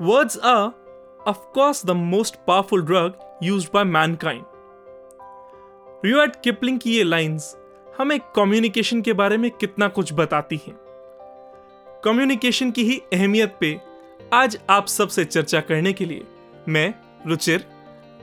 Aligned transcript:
Words 0.00 0.36
are, 0.38 0.72
of 1.26 1.38
course, 1.52 1.82
the 1.82 1.94
most 1.94 2.36
powerful 2.46 2.82
drug 2.82 3.14
used 3.40 3.72
by 3.72 3.82
mankind. 3.84 4.44
Rudyard 6.04 6.36
Kipling 6.44 6.78
की 6.78 6.96
ये 6.96 7.02
lines 7.02 7.56
हमें 7.98 8.20
communication 8.36 9.02
के 9.02 9.12
बारे 9.12 9.36
में 9.36 9.50
कितना 9.50 9.88
कुछ 9.88 10.12
बताती 10.12 10.60
हैं। 10.66 10.76
कम्युनिकेशन 12.04 12.70
की 12.70 12.84
ही 12.84 13.02
अहमियत 13.12 13.56
पे 13.60 13.80
आज 14.32 14.58
आप 14.70 14.86
सबसे 14.86 15.24
चर्चा 15.24 15.60
करने 15.60 15.92
के 15.92 16.04
लिए 16.04 16.26
मैं 16.68 16.94
रुचिर 17.26 17.64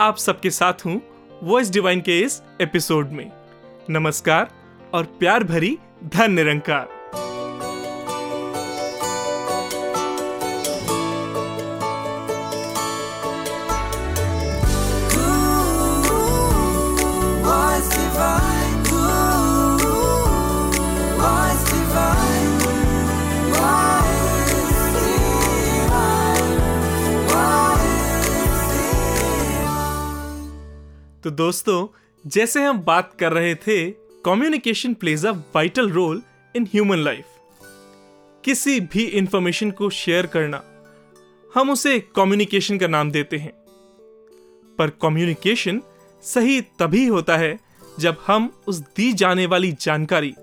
आप 0.02 0.18
सबके 0.18 0.50
साथ 0.50 0.86
हूँ 0.86 1.02
वॉइस 1.44 1.72
डिवाइन 1.72 2.02
के 2.02 2.20
इस 2.20 2.42
एपिसोड 2.62 3.10
में। 3.10 3.32
नमस्कार 3.90 4.52
और 4.94 5.04
प्यार 5.04 5.44
भरी 5.44 5.78
धन 6.04 6.32
निरंकार। 6.32 6.95
तो 31.26 31.32
दोस्तों, 31.32 31.88
जैसे 32.26 32.64
हम 32.64 32.80
बात 32.80 33.14
कर 33.20 33.34
रहे 33.34 33.54
थे 33.58 33.76
communication 34.26 34.94
plays 34.94 35.26
a 35.26 35.32
vital 35.56 35.90
role 35.92 36.22
in 36.56 36.66
human 36.66 36.98
life 36.98 37.26
किसी 38.44 38.80
भी 38.82 39.04
इंफॉर्मेशन 39.14 39.72
को 39.72 39.90
शेयर 39.90 40.26
करना, 40.28 40.62
हम 41.54 41.70
उसे 41.70 42.00
कम्युनिकेशन 42.16 42.78
का 42.78 42.88
नाम 42.88 43.12
देते 43.12 43.38
हैं। 43.38 43.52
पर 44.80 44.90
कम्युनिकेशन 45.02 45.82
सही 46.24 46.62
तभी 46.80 47.06
होता 47.08 47.38
है 47.38 47.58
जब 48.00 48.24
हम 48.28 48.52
उस 48.68 48.80
दी 48.96 49.12
जाने 49.14 49.46
वाली 49.46 49.72
जानकारी, 49.72 50.34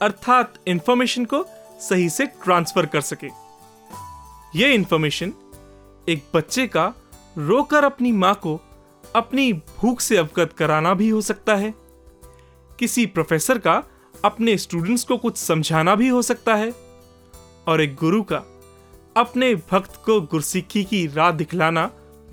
अर्थात 0.00 0.62
इंफॉर्मेशन 0.68 1.24
को 1.24 1.44
सही 1.80 2.10
से 2.10 2.26
ट्रांसफ़र 2.26 2.86
कर 2.86 3.00
सके। 3.04 3.30
यह 4.56 4.74
इंफॉर्मेशन 4.74 5.32
एक 6.08 6.30
बच्चे 6.34 6.66
का 6.66 6.92
रोकर 7.38 7.84
अपनी 7.84 8.12
माँ 8.12 8.34
को 8.34 8.60
अपनी 9.14 9.52
भूख 9.52 10.00
से 10.00 10.16
अवगत 10.16 10.52
कराना 10.52 10.94
भी 10.94 11.08
हो 11.08 11.20
सकता 11.20 11.54
है। 11.54 11.74
किसी 12.78 13.06
प्रोफेसर 13.06 13.58
का 13.58 13.82
अपने 14.24 14.56
स्टूडेंट्स 14.58 15.04
को 15.04 15.16
कुछ 15.16 15.36
समझाना 15.36 15.94
भी 15.94 16.08
हो 16.08 16.22
सकता 16.22 16.54
है। 16.54 16.72
और 17.68 17.80
एक 17.80 17.94
गुरु 17.94 18.22
का 18.22 18.42
अपने 19.16 19.54
भक्त 19.70 20.00
को 20.06 20.20
गुरसिक्खी 20.20 20.84
की 20.84 21.06
राह 21.06 21.30
दिखलाना 21.30 21.90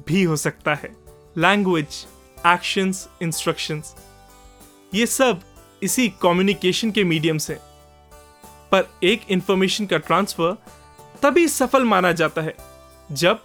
भी 0.08 0.24
हो 0.24 0.36
सकता 0.36 0.74
है। 0.74 0.96
लैंग्वेज 1.38 2.06
एक्शंस 2.48 3.08
इंस्ट्रक्शंस 3.22 3.96
ये 4.94 5.06
सब 5.06 5.42
इसी 5.84 6.08
कम्युनिकेशन 6.22 6.92
के 6.92 7.04
मीडियम 7.04 7.38
से 7.38 7.58
पर 8.72 8.90
एक 9.04 9.22
इंफॉर्मेशन 9.30 9.86
का 9.86 9.98
ट्रांसफ़र 9.98 10.58
तभी 11.24 11.48
सफल 11.48 11.84
माना 11.84 12.12
जाता 12.12 12.42
है, 12.42 12.56
जब 13.12 13.40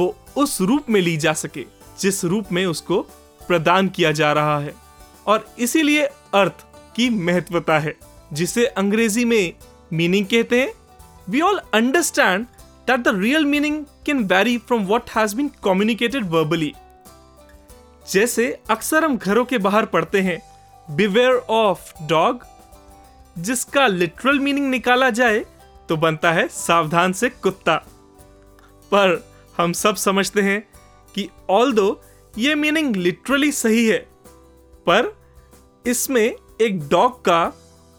वो 0.00 0.16
उस 0.36 0.60
रूप 0.60 0.90
में 0.90 1.00
ली 1.00 1.16
जा 1.16 1.32
सके। 1.32 1.64
जिस 2.00 2.24
रूप 2.24 2.52
में 2.52 2.66
उसको 2.66 3.00
प्रदान 3.48 3.88
किया 3.88 4.12
जा 4.12 4.32
रहा 4.32 4.58
है। 4.58 4.74
और 5.26 5.48
इसीलिए 5.58 6.02
अर्थ 6.34 6.64
की 6.96 7.08
महत्वता 7.10 7.78
है, 7.78 7.96
जिसे 8.32 8.66
अंग्रेज़ी 8.66 9.24
में 9.24 9.54
मीनिंग 9.92 10.26
कहते 10.26 10.60
हैं। 10.60 10.72
We 11.28 11.40
all 11.40 11.60
understand 11.74 12.46
that 12.86 13.00
the 13.00 13.08
real 13.08 13.44
meaning 13.44 13.84
can 14.06 14.24
vary 14.24 14.58
from 14.58 14.86
what 14.86 15.10
has 15.10 15.36
been 15.36 15.50
communicated 15.64 16.24
verbally 16.30 16.72
जैसे 18.12 18.62
अक्सर 18.70 19.04
हम 19.04 19.16
घरों 19.16 19.44
के 19.44 19.58
बाहर 19.58 19.84
पढ़ते 19.86 20.20
हैं 20.20 20.40
बिवेयर 20.88 21.34
ऑफ़ 21.50 21.92
डॉग 22.02 22.46
जिसका 23.38 23.86
लिटरल 23.86 24.38
मीनिंग 24.38 24.70
निकाला 24.70 25.10
जाए 25.10 25.44
तो 25.88 25.96
बनता 25.96 26.32
है 26.32 26.48
सावधान 26.48 27.12
से 27.12 27.28
कुत्ता। 27.30 27.76
पर 28.92 29.32
हम 29.58 29.72
सब 29.72 29.96
समझते 29.96 30.42
हैं 30.42 30.69
कि 31.14 31.28
ऑल 31.50 31.72
दो 31.72 32.00
ये 32.34 32.54
मीनिंग 32.54 32.96
लिटरली 32.96 33.50
सही 33.52 33.86
है, 33.86 33.98
पर 34.86 35.12
इसमें 35.84 36.22
एक 36.60 36.80
डॉग 36.88 37.20
का 37.24 37.52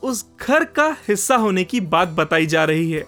उस 0.04 0.26
घर 0.42 0.64
का 0.66 0.88
हिस्सा 1.08 1.36
होने 1.36 1.64
की 1.64 1.82
बात 1.82 2.08
बताई 2.10 2.46
जा 2.46 2.64
रही 2.66 2.92
है, 2.92 3.06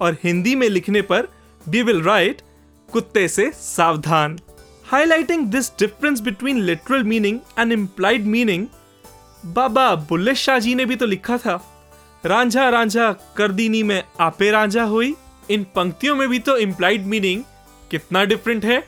और 0.00 0.16
हिंदी 0.24 0.54
में 0.54 0.68
लिखने 0.68 1.02
पर 1.02 1.28
वी 1.66 1.82
विल 1.82 2.02
राइट 2.02 2.40
कुत्ते 2.88 3.26
से 3.28 3.50
सावधान। 3.52 4.38
Highlighting 4.86 5.46
this 5.46 5.70
difference 5.78 6.20
between 6.20 6.60
literal 6.60 7.04
meaning 7.04 7.38
and 7.58 7.72
implied 7.72 8.26
meaning 8.26 8.66
Baba 9.44 9.94
Bulleh 10.08 10.34
Shah 10.34 10.58
ji 10.58 10.74
ने 10.74 10.84
भी 10.86 10.96
तो 10.96 11.06
लिखा 11.06 11.38
था, 11.38 11.60
रांझा 12.24 12.68
रांझा 12.68 13.12
कर 13.36 13.52
दीनी 13.52 13.82
में 13.82 14.02
आपे 14.20 14.50
रांझा 14.50 14.82
हुई, 14.84 15.14
इन 15.50 15.66
पंक्तियों 15.74 16.16
में 16.16 16.28
भी 16.28 16.38
तो 16.38 16.56
इम्प्लाइड 16.58 17.06
मीनिंग 17.06 17.42
कितना 17.90 18.24
डिफरेंट 18.24 18.64
है? 18.64 18.82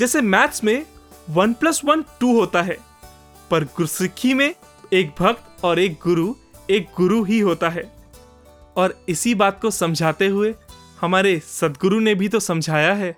जैसे 0.00 0.20
मैथ्स 0.20 0.64
में 0.64 0.86
वन 1.30 1.52
प्लस 1.52 1.80
वन 1.84 2.04
टू 2.20 2.40
होता 2.40 2.62
है 2.62 2.76
पर 3.50 3.64
गुरसिक्खी 3.64 4.34
में 4.34 4.54
एक 4.92 5.10
भक्त 5.18 5.64
और 5.64 5.78
एक 5.78 5.92
गुरु 5.92 6.34
एक 6.70 6.86
गुरु 6.96 7.22
ही 7.24 7.38
होता 7.40 7.68
है। 7.68 7.82
और 8.76 8.94
इसी 9.08 9.34
बात 9.34 9.60
को 9.62 9.70
समझाते 9.70 10.26
हुए 10.26 10.54
हमारे 11.00 11.38
सदगुरु 11.38 12.00
ने 12.00 12.14
भी 12.14 12.28
तो 12.28 12.40
समझाया 12.40 12.92
है। 12.94 13.16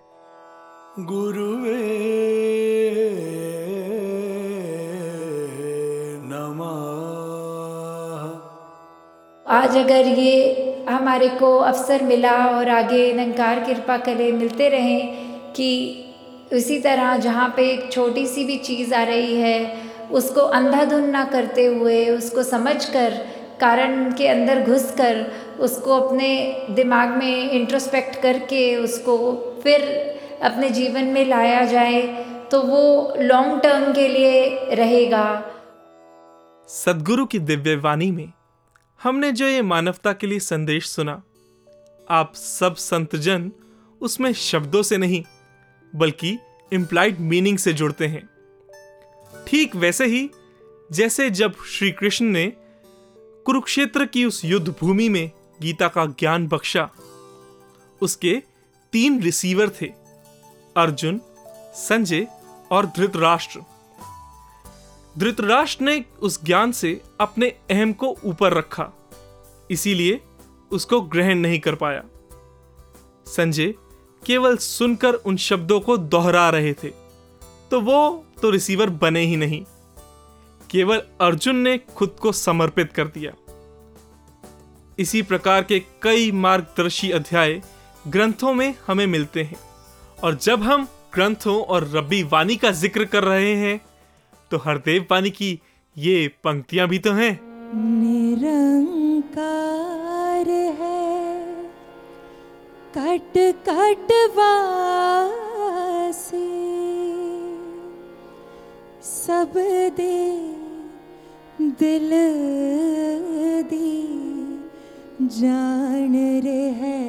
गुरुवे 0.98 1.78
नमः। 6.25 6.72
आज 9.54 9.76
अगर 9.76 10.06
ये 10.06 10.37
हमारे 10.91 11.28
को 11.28 11.59
अवसर 11.59 12.03
मिला 12.03 12.47
और 12.47 12.69
आगे 12.69 13.12
निरंकार 13.12 13.64
कृपा 13.64 13.97
करे 13.97 14.32
मिलते 14.32 14.69
रहें 14.69 15.03
कि 15.53 15.70
उसी 16.53 16.79
तरह 16.81 17.17
जहाँ 17.19 17.49
पे 17.57 17.69
एक 17.71 17.93
छोटी 17.93 18.27
सी 18.27 18.45
भी 18.45 18.57
चीज़ 18.61 18.95
आ 18.95 19.03
रही 19.05 19.35
है, 19.37 19.91
उसको 20.11 20.41
अंधाधुन 20.41 21.09
ना 21.11 21.25
करते 21.25 21.67
हुए, 21.67 22.09
उसको 22.09 22.43
समझकर, 22.43 23.15
कारण 23.61 24.13
के 24.13 24.27
अंदर 24.29 24.62
घुस 24.65 24.91
कर 24.91 25.25
उसको 25.61 25.99
अपने 25.99 26.29
दिमाग 26.71 27.11
में 27.17 27.51
इंट्रोस्पेक्ट 27.51 28.21
करके, 28.23 28.77
उसको 28.77 29.17
फिर 29.62 29.83
अपने 30.43 30.71
जीवन 30.71 31.05
में 31.07 31.25
लाया 31.27 31.65
जाए 31.67 32.03
तो 32.51 32.61
वो 32.62 33.15
लॉन्ग 33.21 33.61
टर्म 33.62 33.93
के 33.93 34.07
लिए 34.09 34.75
रहेगा। 34.75 35.25
सदगुरु 36.69 37.27
की 37.27 37.39
दिव्य 37.41 37.75
वाणी 37.77 38.11
में 38.11 38.33
हमने 39.01 39.31
जो 39.33 39.47
ये 39.47 39.62
मानवता 39.65 40.12
के 40.12 40.27
लिए 40.27 40.39
संदेश 40.41 40.87
सुना, 40.87 41.23
आप 42.09 42.33
सब 42.35 42.75
संतजन 42.77 43.51
उसमें 44.01 44.33
शब्दों 44.33 44.83
से 44.83 44.97
नहीं 44.97 45.23
बल्कि 45.97 46.39
इम्प्लाइड 46.73 47.21
मीनिंग 47.21 47.59
से 47.59 47.73
जुड़ते 47.73 48.07
हैं। 48.07 48.29
ठीक 49.47 49.77
वैसे 49.77 50.07
ही, 50.07 50.31
जैसे 50.91 51.31
जब 51.31 51.55
श्री 51.69 51.91
कृष्ण 51.91 52.27
ने 52.27 52.47
कुरुक्षेत्र 53.47 54.07
की 54.07 54.25
उस 54.25 54.45
युद्ध 54.45 54.75
भूमि 54.81 55.09
में 55.09 55.31
गीता 55.63 55.89
का 55.89 56.05
ज्ञान 56.07 56.47
बख्शा, 56.49 56.89
उसके 58.01 58.43
तीन 58.93 59.21
रिसीवर 59.23 59.71
थे, 59.81 59.87
अर्जुन, 60.77 61.21
संजय 61.75 62.27
और 62.71 62.87
धृतराष्ट्र। 62.87 63.61
धृतराष्ट्र 65.19 65.85
ने 65.85 66.05
उस 66.21 66.45
ज्ञान 66.45 66.73
से 66.73 67.01
अपने 67.21 67.49
अहम 67.71 67.93
को 67.93 68.17
ऊपर 68.25 68.55
रखा, 68.55 68.91
इसीलिए 69.71 70.21
उसको 70.71 71.01
ग्रहण 71.01 71.39
नहीं 71.39 71.59
कर 71.61 71.75
पाया। 71.75 72.03
संजय 73.27 73.75
केवल 74.27 74.56
सुनकर 74.56 75.14
उन 75.14 75.37
शब्दों 75.37 75.81
को 75.81 75.97
दोहरा 75.97 76.49
रहे 76.50 76.73
थे। 76.73 76.88
तो 77.70 77.81
वो 77.81 78.25
तो 78.43 78.50
रिसीवर 78.50 78.91
बने 79.00 79.20
ही 79.20 79.37
नहीं। 79.37 79.64
केवल 80.70 81.02
अर्जुन 81.20 81.56
ने 81.56 81.76
खुद 81.97 82.17
को 82.20 82.32
समर्पित 82.32 82.93
कर 82.93 83.06
दिया। 83.06 83.32
इसी 84.99 85.23
प्रकार 85.23 85.62
के 85.62 85.79
कई 86.02 86.31
मार्गदर्शी 86.32 87.11
अध्याय 87.11 87.62
ग्रंथों 88.08 88.52
में 88.55 88.75
हमें 88.87 89.06
मिलते 89.06 89.43
हैं। 89.43 89.58
और 90.23 90.35
जब 90.35 90.62
हम 90.62 90.87
ग्रंथों 91.14 91.62
और 91.64 91.91
रब्बी 91.94 92.23
वाणी 92.23 92.56
का 92.56 92.70
ज़िक्र 92.73 93.05
कर 93.05 93.25
रहे 93.25 93.55
हैं 93.56 93.81
तो 94.50 94.56
हरदेव 94.58 95.06
वाणी 95.11 95.31
की 95.31 95.61
ये 95.97 96.29
पंक्तियाँ 96.44 96.88
भी 96.88 96.99
तो 96.99 97.12
हैं। 97.12 97.32
निरंकार 98.00 99.29
है। 100.81 101.01
कट 102.97 103.37
कटवासे 103.69 104.41
सब 109.03 109.53
दे 109.97 110.19
दिल 111.81 112.11
दी 113.71 113.94
जान 115.23 116.15
रे 116.44 116.62
है। 116.81 117.00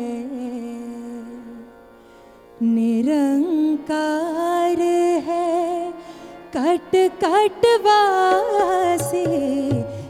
निरंकार 2.64 4.80
है। 5.28 5.52
कट 6.58 6.92
कटवासे 7.24 9.26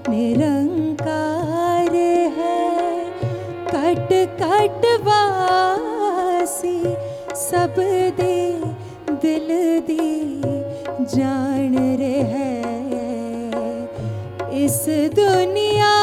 निरंकार 0.09 1.62
कट 4.11 4.41
कट 4.41 4.85
वासी 5.01 6.77
सब 7.35 7.75
दे 8.19 8.35
दिल 9.23 9.47
दी 9.87 10.41
जान 11.15 11.77
है 12.01 12.51
इस 14.65 14.85
दुनिया 15.15 15.93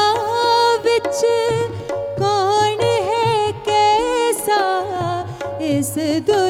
विच 0.85 1.21
कौन 2.21 2.81
है 2.81 3.51
कैसा? 3.69 4.61
इस 5.61 5.95
दुनिया 5.97 6.40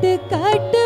कट 0.00 0.32
कट 0.32 0.79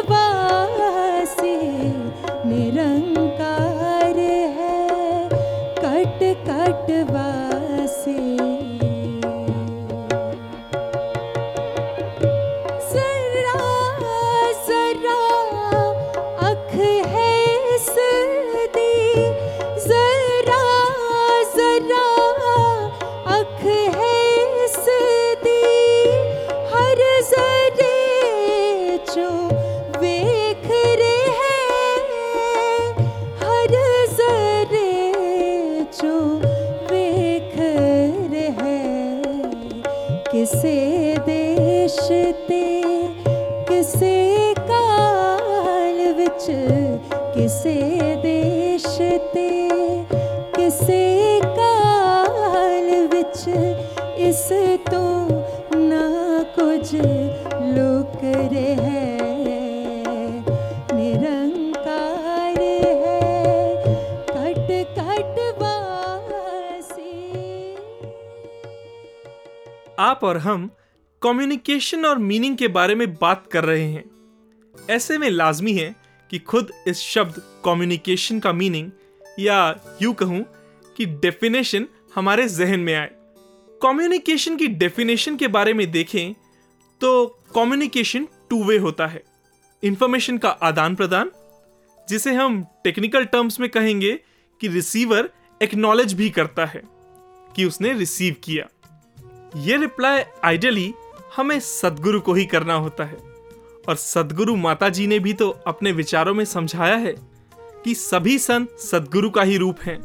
ਕਿਸੇ 50.56 51.40
ਕਾਲ 51.58 52.90
ਵਿੱਚ 53.08 53.48
ਇਸ 54.20 54.48
ਤੋਂ 54.92 55.78
ਨਾ 55.80 56.04
ਕੁਝ 56.56 56.96
ਲੋਕ 57.76 58.24
ਰਹੇ 58.24 59.18
ਨਿਰੰਕਾਰ 60.96 62.58
ਹੈ 62.86 63.76
ਕਟ 64.28 64.72
ਕਟ 64.98 65.40
ਵਾਸੀ 65.62 67.12
आप 70.02 70.24
और 70.24 70.38
हम 70.40 70.62
कम्युनिकेशन 71.22 72.06
और 72.06 72.18
मीनिंग 72.26 72.56
के 72.58 72.68
बारे 72.76 72.96
में 72.96 73.08
बात 73.18 73.48
कर 73.52 73.66
रहे 73.66 73.88
हैं 73.88 74.04
ऐसे 74.90 75.18
में 75.18 75.30
लाजमी 75.32 75.74
है 75.74 75.90
कि 76.32 76.40
खुद 76.50 76.72
इस 76.88 77.00
शब्द 77.06 77.42
कम्युनिकेशन 77.66 78.40
का 78.40 78.52
मीनिंग 78.54 78.88
या 79.39 79.59
यूँ 80.03 80.15
कहूँ 80.15 80.45
कि 80.97 81.07
डेफिनेशन 81.07 81.87
हमारे 82.15 82.49
जहन 82.49 82.81
में 82.81 82.95
आए। 82.95 83.11
कम्युनिकेशन 83.81 84.57
की 84.57 84.67
डेफिनेशन 84.67 85.37
के 85.37 85.49
बारे 85.49 85.73
में 85.73 85.91
देखें 85.91 86.33
तो 87.01 87.27
कम्युनिकेशन 87.55 88.29
टू 88.51 88.63
वे 88.65 88.77
होता 88.79 89.07
है। 89.07 89.23
इंफॉर्मेशन 89.83 90.39
का 90.39 90.49
आदान 90.49 90.95
प्रदान 90.95 91.31
जिसे 92.09 92.35
हम 92.35 92.63
टेक्निकल 92.85 93.25
टर्म्स 93.25 93.61
में 93.61 93.69
कहेंगे 93.71 94.13
कि 94.61 94.69
रिसीवर 94.69 95.31
एक्नॉलेज 95.61 96.13
भी 96.13 96.31
करता 96.31 96.65
है 96.65 96.83
कि 97.57 97.65
उसने 97.65 97.93
रिसीव 97.93 98.37
किया। 98.45 98.69
ये 99.57 99.77
रिप्लाई 99.77 100.23
आइडियली 100.45 100.93
हमें 101.37 101.59
सदगुरु 101.61 102.21
को 102.21 102.35
ही 102.35 102.45
करना 102.45 102.75
होता 102.75 103.05
है। 103.05 103.17
और 103.89 103.97
सदगुरु 103.97 104.57
माता 104.57 104.89
जी 104.89 105.07
ने 105.07 105.19
भी 105.19 105.33
तो 105.33 105.49
अपने 105.67 105.93
विचारों 105.93 106.35
में 106.35 106.45
समझाया 106.45 106.97
है। 106.97 107.15
कि 107.85 107.95
सभी 107.95 108.39
संत 108.39 108.77
सदगुरु 108.81 109.31
का 109.31 109.43
ही 109.43 109.57
रूप 109.57 109.81
हैं। 109.83 110.01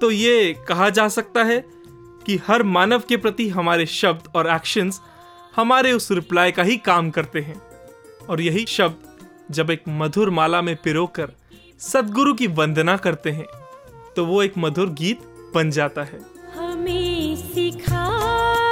तो 0.00 0.10
ये 0.10 0.54
कहा 0.68 0.88
जा 0.90 1.08
सकता 1.08 1.44
है 1.44 1.64
कि 2.26 2.36
हर 2.46 2.62
मानव 2.62 3.02
के 3.08 3.16
प्रति 3.16 3.48
हमारे 3.48 3.86
शब्द 3.86 4.28
और 4.34 4.50
एक्शंस 4.50 5.00
हमारे 5.56 5.92
उस 5.92 6.10
रिप्लाई 6.10 6.52
का 6.52 6.62
ही 6.62 6.76
काम 6.76 7.10
करते 7.10 7.40
हैं। 7.40 7.60
और 8.28 8.40
यही 8.40 8.64
शब्द 8.66 9.08
जब 9.50 9.70
एक 9.70 9.82
मधुर 9.88 10.30
माला 10.30 10.62
में 10.62 10.74
पिरोकर 10.76 11.32
सदगुरु 11.80 12.34
की 12.34 12.46
वंदना 12.46 12.96
करते 12.96 13.30
हैं 13.30 13.46
तो 14.16 14.24
वो 14.26 14.42
एक 14.42 14.58
मधुर 14.58 14.90
गीत 14.92 15.20
बन 15.54 15.70
जाता 15.70 16.02
है। 16.02 16.20
हमें 16.54 17.36
सिखाती 17.36 18.69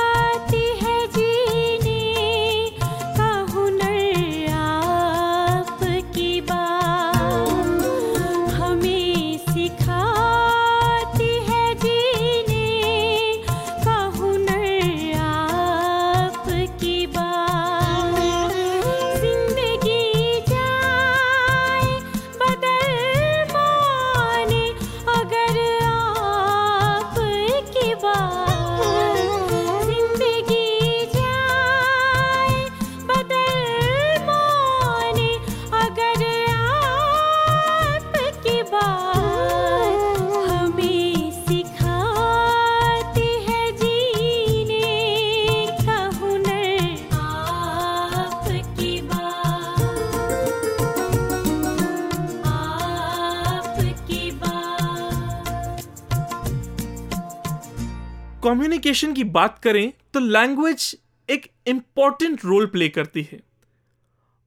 कम्युनिकेशन 58.59 59.13
की 59.15 59.23
बात 59.25 59.59
करें 59.59 59.93
तो 60.15 60.21
लैंग्वेज 60.21 60.85
एक 61.29 61.47
इंपॉर्टेंट 61.67 62.45
रोल 62.45 62.65
प्ले 62.67 62.89
करती 62.89 63.23
है। 63.23 63.39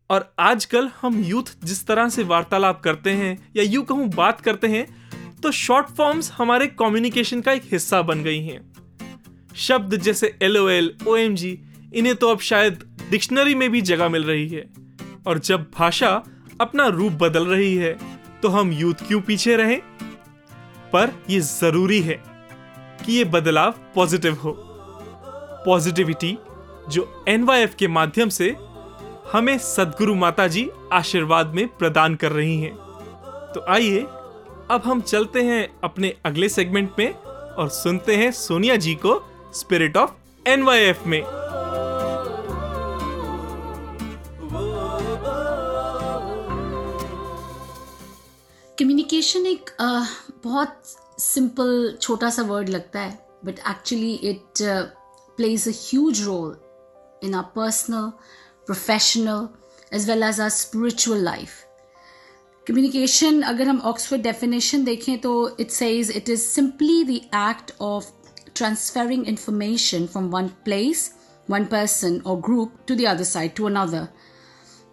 और 0.09 0.25
आजकल 0.39 0.89
हम 1.01 1.19
यूथ 1.23 1.51
जिस 1.63 1.85
तरह 1.87 2.09
से 2.09 2.23
वार्तालाप 2.23 2.81
करते 2.83 3.09
हैं 3.11 3.31
या 3.55 3.63
यूँ 3.63 3.83
कहूँ 3.83 4.07
बात 4.07 4.41
करते 4.41 4.67
हैं 4.67 4.85
तो 5.41 5.51
शॉर्ट 5.51 5.89
फॉर्म्स 5.89 6.31
हमारे 6.31 6.67
कम्युनिकेशन 6.79 7.41
का 7.41 7.51
एक 7.51 7.69
हिस्सा 7.71 8.01
बन 8.01 8.23
गई 8.23 8.41
हैं। 8.41 8.59
शब्द 9.57 9.95
जैसे 9.97 10.33
L 10.41 10.57
O 10.57 10.67
L 10.69 10.93
O 11.07 11.15
M 11.17 11.35
G 11.35 11.57
इन्हें 11.93 12.15
तो 12.15 12.29
अब 12.29 12.39
शायद 12.39 12.83
डिक्शनरी 13.11 13.55
में 13.55 13.69
भी 13.71 13.81
जगह 13.91 14.09
मिल 14.09 14.23
रही 14.23 14.47
है। 14.47 14.65
और 15.27 15.39
जब 15.41 15.69
भाषा 15.77 16.11
अपना 16.61 16.87
रूप 16.89 17.13
बदल 17.21 17.47
रही 17.47 17.75
है 17.75 17.93
तो 18.43 18.49
हम 18.49 18.73
यूथ 18.73 19.07
क्यों 19.07 19.21
पीछे 19.21 19.55
रहें? 19.55 19.79
पर 20.93 21.13
ये 21.29 21.39
ज़रूरी 21.39 22.01
है। 22.01 22.30
कि 23.05 23.13
ये 23.13 23.23
बदलाव 23.23 23.71
पॉजिटिव 23.71 24.33
हो। 24.33 24.57
पॉजिटिविटी 25.65 26.37
जो 26.89 27.25
एन 27.27 27.47
के 27.79 27.87
माध्यम 27.87 28.29
से 28.29 28.55
हमें 29.33 29.57
सदगुरु 29.57 30.15
माता 30.15 30.47
जी 30.47 30.69
आशीर्वाद 30.93 31.47
में 31.47 31.67
प्रदान 31.67 32.15
कर 32.15 32.31
रही 32.31 32.61
हैं। 32.61 32.75
तो 33.53 33.65
आइए 33.69 33.99
अब 34.71 34.81
हम 34.85 35.01
चलते 35.01 35.41
हैं 35.41 35.79
अपने 35.83 36.15
अगले 36.25 36.49
सेगमेंट 36.49 36.91
में 36.99 37.13
और 37.57 37.69
सुनते 37.69 38.15
हैं 38.15 38.31
सोनिया 38.31 38.75
जी 38.75 38.95
को 38.95 39.31
स्पिरिट 39.53 39.97
ऑफ़ 39.97 40.11
एनवाईएफ 40.47 40.99
में। 41.07 41.23
कम्युनिकेशन 48.79 49.45
एक 49.45 49.69
अ, 49.79 50.03
बहुत 50.43 50.81
सिंपल 51.21 51.97
छोटा 52.01 52.29
सा 52.29 52.43
वर्ड 52.43 52.69
लगता 52.69 52.99
है 52.99 53.19
but 53.45 53.59
actually 53.69 54.13
it 54.31 54.63
plays 55.37 55.65
a 55.67 55.71
huge 55.71 56.23
role 56.23 56.55
in 57.21 57.33
our 57.33 57.43
personal, 57.43 58.19
professional, 58.65 59.51
as 59.91 60.07
well 60.07 60.23
as 60.23 60.39
our 60.39 60.49
spiritual 60.49 61.17
life. 61.17 61.65
Communication, 62.67 63.41
अगर 63.43 63.67
हम 63.67 63.79
ऑक्सफोर्ड 63.91 64.21
डेफिनेशन 64.23 64.83
देखें 64.83 65.17
तो 65.21 65.57
says 65.69 66.09
it 66.09 66.29
is 66.29 66.45
simply 66.47 67.03
the 67.03 67.21
act 67.33 67.71
of 67.79 68.05
transferring 68.53 69.25
information 69.25 70.07
from 70.07 70.29
one 70.29 70.49
place, 70.65 71.13
one 71.47 71.67
person 71.67 72.21
or 72.23 72.39
group 72.39 72.85
to 72.85 72.95
the 72.95 73.07
other 73.07 73.25
side, 73.25 73.55
to 73.55 73.67
another. 73.67 74.09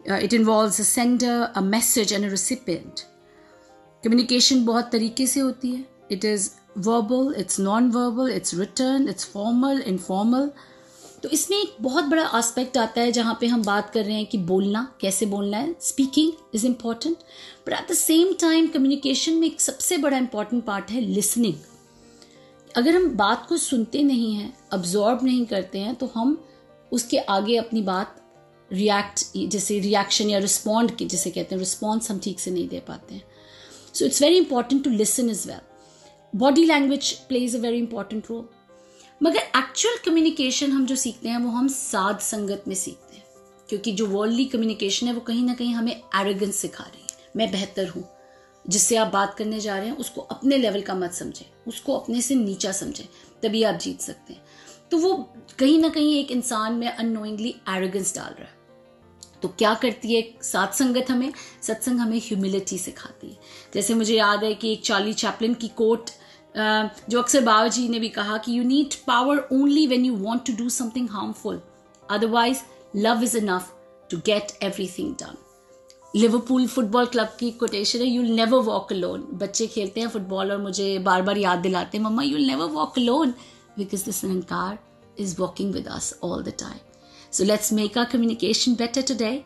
Uh, 0.08 0.14
it 0.14 0.32
involves 0.32 0.78
a 0.80 0.85
sender, 0.85 1.50
a 1.54 1.62
message, 1.62 2.12
and 2.12 2.25
a 2.25 2.30
recipient. 2.30 3.06
Communication 4.02 4.64
बहुत 4.64 4.90
तरीके 4.92 5.26
से 5.26 5.40
होती 5.40 5.75
है 5.75 5.98
It 6.11 6.25
is 6.25 6.55
verbal, 6.77 7.33
it's 7.33 7.59
non-verbal, 7.59 8.27
it's 8.27 8.55
written, 8.55 9.09
it's 9.09 9.25
formal, 9.25 9.81
informal. 9.87 10.49
तो 11.23 11.29
इसमें 11.29 11.57
एक 11.59 11.77
बहुत 11.81 12.05
बड़ा 12.05 12.23
आस्पेक्ट 12.38 12.77
आता 12.79 13.00
है 13.00 13.12
जहाँ 13.12 13.37
पे 13.41 13.47
हम 13.47 13.62
बात 13.62 13.91
कर 13.91 14.05
रहे 14.05 14.15
हैं 14.15 14.27
कि 14.27 14.38
बोलना 14.38 14.83
कैसे 15.00 15.27
बोलना 15.27 15.59
है। 15.59 15.75
Speaking 15.81 16.33
is 16.55 16.67
important 16.67 17.17
but 17.67 17.73
at 17.73 17.91
the 17.91 17.95
same 17.95 18.33
time 18.41 18.67
communication 18.67 19.33
में 19.33 19.47
एक 19.47 19.61
सबसे 19.61 19.97
बड़ा 19.99 20.19
इंपॉर्टेंट 20.19 20.65
पार्ट 20.65 20.91
है 20.91 21.00
लिसनिंग 21.00 21.55
अगर 22.77 22.97
हम 22.97 23.09
बात 23.17 23.47
को 23.49 23.57
सुनते 23.57 24.03
नहीं 24.03 24.35
हैं 24.35 24.53
अब्जॉर्ब 24.73 25.25
नहीं 25.25 25.45
करते 25.47 25.79
हैं 25.79 25.95
तो 25.95 26.11
हम 26.15 26.37
उसके 26.93 27.19
आगे 27.37 27.57
अपनी 27.57 27.83
बात 27.83 28.15
रिएक्ट 28.71 29.25
जैसे 29.53 29.79
रिएक्शन 29.81 30.31
या 30.31 30.38
रिस्पॉन्ड 30.38 30.97
जिसे 31.00 31.31
कहते 31.31 31.55
हैं 31.55 31.59
रिस्पॉन्स 31.59 32.11
हम 32.11 32.19
ठीक 32.19 32.41
से 32.41 32.50
नहीं 32.50 32.69
दे 32.69 32.81
पाते 32.88 33.15
हैं। 33.15 33.23
So 33.95 34.05
it's 34.05 34.23
very 34.23 34.37
important 34.37 34.85
to 34.85 34.91
listen 34.91 35.31
as 35.31 35.49
well 35.49 35.61
body 36.37 36.64
language 36.64 37.12
plays 37.12 37.56
a 37.56 37.58
very 37.58 37.78
important 37.78 38.25
role 38.30 38.49
मगर 39.23 39.38
एक्चुअल 39.38 39.97
कम्युनिकेशन 40.06 40.70
हम 40.70 40.87
जो 40.87 40.97
सीखते 40.97 41.28
हैं, 41.28 41.38
वो 41.38 41.49
हम 41.49 41.68
साध 41.68 42.18
संगत 42.18 42.64
में 42.68 42.75
सीखते 42.75 43.16
हैं। 43.16 43.25
क्योंकि 43.68 43.92
जो 43.92 44.06
वर्ल्डली 44.06 44.44
कम्युनिकेशन 44.44 45.06
है, 45.06 45.12
वो 45.12 45.20
कहीं 45.20 45.44
ना 45.44 45.54
कहीं 45.54 45.75
हमें 45.75 45.97
एरोगेंस 45.97 46.56
सिखा 46.56 46.85
रही 46.85 47.02
है। 47.02 47.28
मैं 47.37 47.50
बेहतर 47.50 47.88
हूँ। 47.88 48.08
जिससे 48.68 48.97
आप 48.97 49.06
बात 49.06 49.35
करने 49.35 49.61
जा 49.61 49.78
रहे 49.78 49.87
हैं, 49.87 49.97
उसको 49.97 50.20
अपने 50.20 50.58
लेवल 50.58 50.80
का 50.80 50.94
मत 50.94 51.12
समझें। 51.12 51.50
उसको 51.68 51.92
अपने 51.97 52.23
से 52.23 52.35
नीचा 52.35 52.73
समझें। 52.73 53.04
तभी 53.42 53.62
आप 53.62 53.75
जीत 53.75 54.00
सकते 54.00 54.32
हैं। 54.32 54.42
तो 54.90 54.99
वो 54.99 55.35
कहीं 55.58 55.78
ना 55.78 55.88
कहीं 55.88 56.20
एक 56.20 56.30
इंसान 56.30 56.73
में 56.73 56.88
अनोइंगली 56.88 57.54
एरोगेंस 57.68 58.14
डाल 58.14 58.32
रहा 58.32 58.49
है। 58.49 58.58
तो 59.42 59.49
क्या 59.49 59.75
करती 59.75 60.14
है 60.14 60.35
सात 60.42 60.75
संगत 60.75 61.06
हमें? 61.11 61.32
सत्संग 61.62 61.99
हमें 61.99 62.18
ह्यूमिलिटी 62.18 62.78
सिखाती 62.78 63.30
है। 63.30 63.38
जैसे 63.75 63.94
मुझे 63.94 64.16
याद 64.16 64.44
है 64.44 64.54
कि 64.54 64.73
एक 64.73 64.82
चार्ली 64.82 65.12
चैपलिन 65.12 65.54
की 65.54 65.68
कोट 65.68 66.11
जो 66.57 67.21
अक्सर 67.23 67.40
बाबा 67.40 67.69
जी 67.69 67.88
ने 67.88 67.99
भी 67.99 68.09
कहा 68.09 68.38
कि 68.38 68.59
you 68.59 68.64
need 68.64 68.95
power 69.07 69.49
only 69.52 69.87
when 69.87 70.05
you 70.05 70.14
want 70.17 70.47
to 70.47 70.52
do 70.62 70.69
something 70.69 71.09
harmful 71.11 71.61
otherwise 72.11 72.62
love 72.97 73.23
is 73.23 73.37
enough 73.38 73.75
to 74.11 74.19
get 74.26 74.59
everything 74.62 75.14
done 75.23 75.37
Liverpool 76.17 76.67
Football 76.67 77.07
Club 77.07 77.37
की 77.40 77.50
कोटेशन 77.50 77.99
है 77.99 78.07
यूल 78.07 78.26
नेवर 78.26 78.61
वॉक 78.64 78.93
लोन 78.93 79.28
बच्चे 79.40 79.67
खेलते 79.67 80.00
हैं 80.00 80.09
फुटबॉल 80.09 80.52
और 80.52 80.59
मुझे 80.59 80.99
बार 80.99 81.23
बार 81.23 81.38
याद 81.38 81.59
दिलाते 81.59 81.99
हैं, 81.99 82.05
मम्मा 82.05 82.23
you'll 82.23 82.47
never 82.47 82.71
walk 82.71 82.99
alone 82.99 83.35
because 83.78 84.05
this 84.05 84.25
Nirankar 84.25 84.78
is 85.19 85.38
walking 85.38 85.73
with 85.73 85.88
us 85.88 86.14
all 86.21 86.43
the 86.43 86.52
time. 86.52 86.81
So 87.31 87.45
let's 87.45 87.71
make 87.73 87.97
our 87.97 88.07
communication 88.07 88.75
better 88.75 89.02
today 89.02 89.45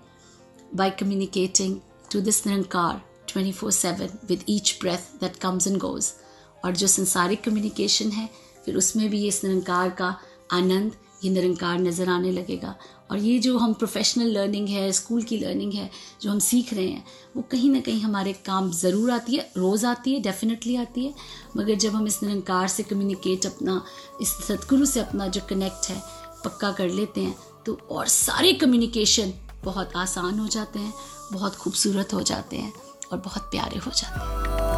by 0.72 0.90
communicating 0.90 1.82
to 2.10 2.20
this 2.20 2.42
Nirankar 2.42 3.00
24 3.26 3.72
7 3.72 4.18
with 4.28 4.44
each 4.46 4.78
breath 4.78 5.18
that 5.20 5.40
comes 5.40 5.66
and 5.66 5.80
goes. 5.80 6.21
और 6.64 6.76
जो 6.76 6.86
संसारिक 6.86 7.44
communication 7.44 8.10
है, 8.10 8.28
फिर 8.64 8.76
उसमें 8.76 9.08
भी 9.10 9.20
ये 9.20 9.28
इस 9.28 9.44
निरंकार 9.44 9.90
का 9.90 10.14
आनंद, 10.52 10.92
ये 11.24 11.30
निरंकार 11.30 11.78
नज़र 11.78 12.08
आने 12.08 12.30
लगेगा। 12.32 12.74
और 13.10 13.18
ये 13.18 13.38
जो 13.38 13.56
हम 13.58 13.72
प्रोफेशनल 13.74 14.30
लर्निंग 14.32 14.68
है 14.68 14.90
स्कूल 14.92 15.22
की 15.22 15.38
लर्निंग 15.38 15.72
है, 15.72 15.90
जो 16.22 16.30
हम 16.30 16.38
सीख 16.38 16.72
रहे 16.74 16.86
हैं, 16.86 17.04
वो 17.36 17.42
कहीं 17.42 17.70
ना 17.70 17.80
कहीं 17.80 18.00
हमारे 18.00 18.32
काम 18.46 18.70
ज़रूर 18.72 19.10
आती 19.10 19.36
है, 19.36 19.50
रोज़ 19.56 19.86
आती 19.86 20.14
है 20.14 20.20
डेफिनेटली 20.20 20.76
आती 20.76 21.04
है। 21.06 21.14
मगर 21.56 21.74
जब 21.76 21.94
हम 21.94 22.06
इस 22.06 22.22
निरंकार 22.22 22.68
से 22.68 22.82
कम्युनिकेट 22.82 23.46
अपना, 23.46 23.82
इस 24.22 24.28
सदगुरु 24.48 24.86
से 24.86 25.00
अपना 25.00 25.28
जो 25.28 25.40
कनेक्ट 25.50 25.90
है, 25.90 26.02
पक्का 26.44 26.72
कर 26.72 26.88
लेते 26.90 27.20
हैं 27.20 27.36
तो 27.66 27.78
और 27.90 28.06
सारे 28.08 28.52
कम्युनिकेशन 28.54 29.32
बहुत 29.64 29.92
आसान 29.96 30.38
हो 30.38 30.46
जाते 30.48 30.78
हैं, 30.78 30.92
बहुत 31.32 31.56
खूबसूरत 31.56 32.14
हो 32.14 32.22
जाते 32.22 32.56
हैं 32.56 32.72
और 33.12 33.18
बहुत 33.18 33.42
प्यारे 33.42 33.78
हो 33.78 33.90
जाते 33.92 34.20
हैं। 34.20 34.71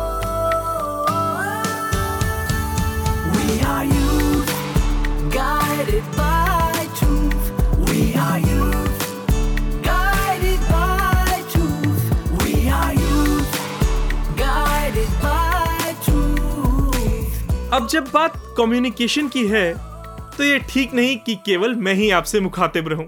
अब 17.73 17.87
जब 17.91 18.11
बात 18.11 18.33
कम्युनिकेशन 18.59 19.29
की 19.29 19.47
है 19.47 19.75
तो 20.37 20.45
ये 20.45 20.59
ठीक 20.59 20.93
नहीं 20.93 21.17
कि 21.17 21.35
केवल 21.35 21.75
मैं 21.75 21.95
ही 21.95 22.11
आपसे 22.11 22.41
मुखातिब 22.41 22.89
रहूँ। 22.89 23.07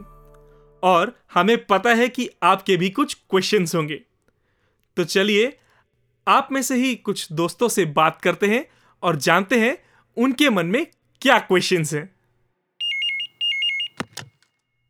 और 0.83 1.19
हमें 1.35 1.67
पता 1.67 1.91
है 1.91 2.09
कि 2.09 2.31
आपके 2.43 2.77
भी 2.77 2.91
कुछ 2.91 3.15
क्वेश्चंस 3.15 3.75
होंगे। 3.75 4.01
तो 4.97 5.05
चलिए, 5.05 5.59
आप 6.29 6.49
में 6.53 6.63
से 6.63 6.75
ही 6.75 6.95
कुछ 6.95 7.33
दोस्तों 7.33 7.69
से 7.69 7.85
बात 7.85 8.21
करते 8.21 8.47
हैं 8.47 8.67
और 9.03 9.17
जानते 9.17 9.61
हैं 9.61 9.79
उनके 10.17 10.51
मन 10.51 10.67
में 10.67 10.87
क्या 11.23 11.39
क्वेश्चंस 11.39 11.95
हैं। 11.95 12.16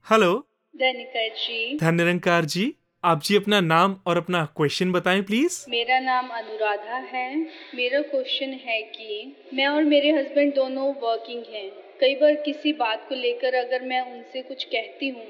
हेलो। 0.06 0.34
धनिकर 0.74 1.28
जी। 1.28 1.76
धन 1.78 1.94
निरंकार 1.94 2.44
जी 2.44 2.74
आप 3.04 3.22
जी 3.22 3.36
अपना 3.36 3.60
नाम 3.60 3.96
और 4.06 4.16
अपना 4.16 4.44
क्वेश्चन 4.56 4.92
बताएँ 4.92 5.22
प्लीज़ 5.22 5.58
मेरा 5.70 5.98
नाम 5.98 6.28
अनुराधा 6.28 6.96
है। 6.96 7.36
मेरा 7.74 8.00
क्वेश्चन 8.02 8.52
है 8.64 8.80
कि 8.82 9.36
मैं 9.54 9.66
और 9.66 9.84
मेरे 9.84 10.10
हस्बैंड 10.10 10.54
दोनों 10.54 10.86
वर्किंग 10.94 11.42
हैं। 11.54 11.70
कई 12.00 12.14
बार 12.14 12.34
किसी 12.34 12.72
बात 12.72 13.08
को 13.08 13.14
लेकर 13.14 13.54
अगर 13.54 13.82
मैं 13.82 14.00
उनसे 14.12 14.42
कुछ 14.42 14.64
कहती 14.64 15.08
हूँ 15.08 15.26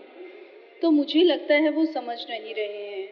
तो 0.83 0.90
मुझे 0.90 1.23
लगता 1.23 1.54
है 1.54 1.71
वो 1.71 1.87
समझ 1.87 2.18
नहीं 2.30 2.54
रहे 2.54 2.85
हैं। 2.90 3.09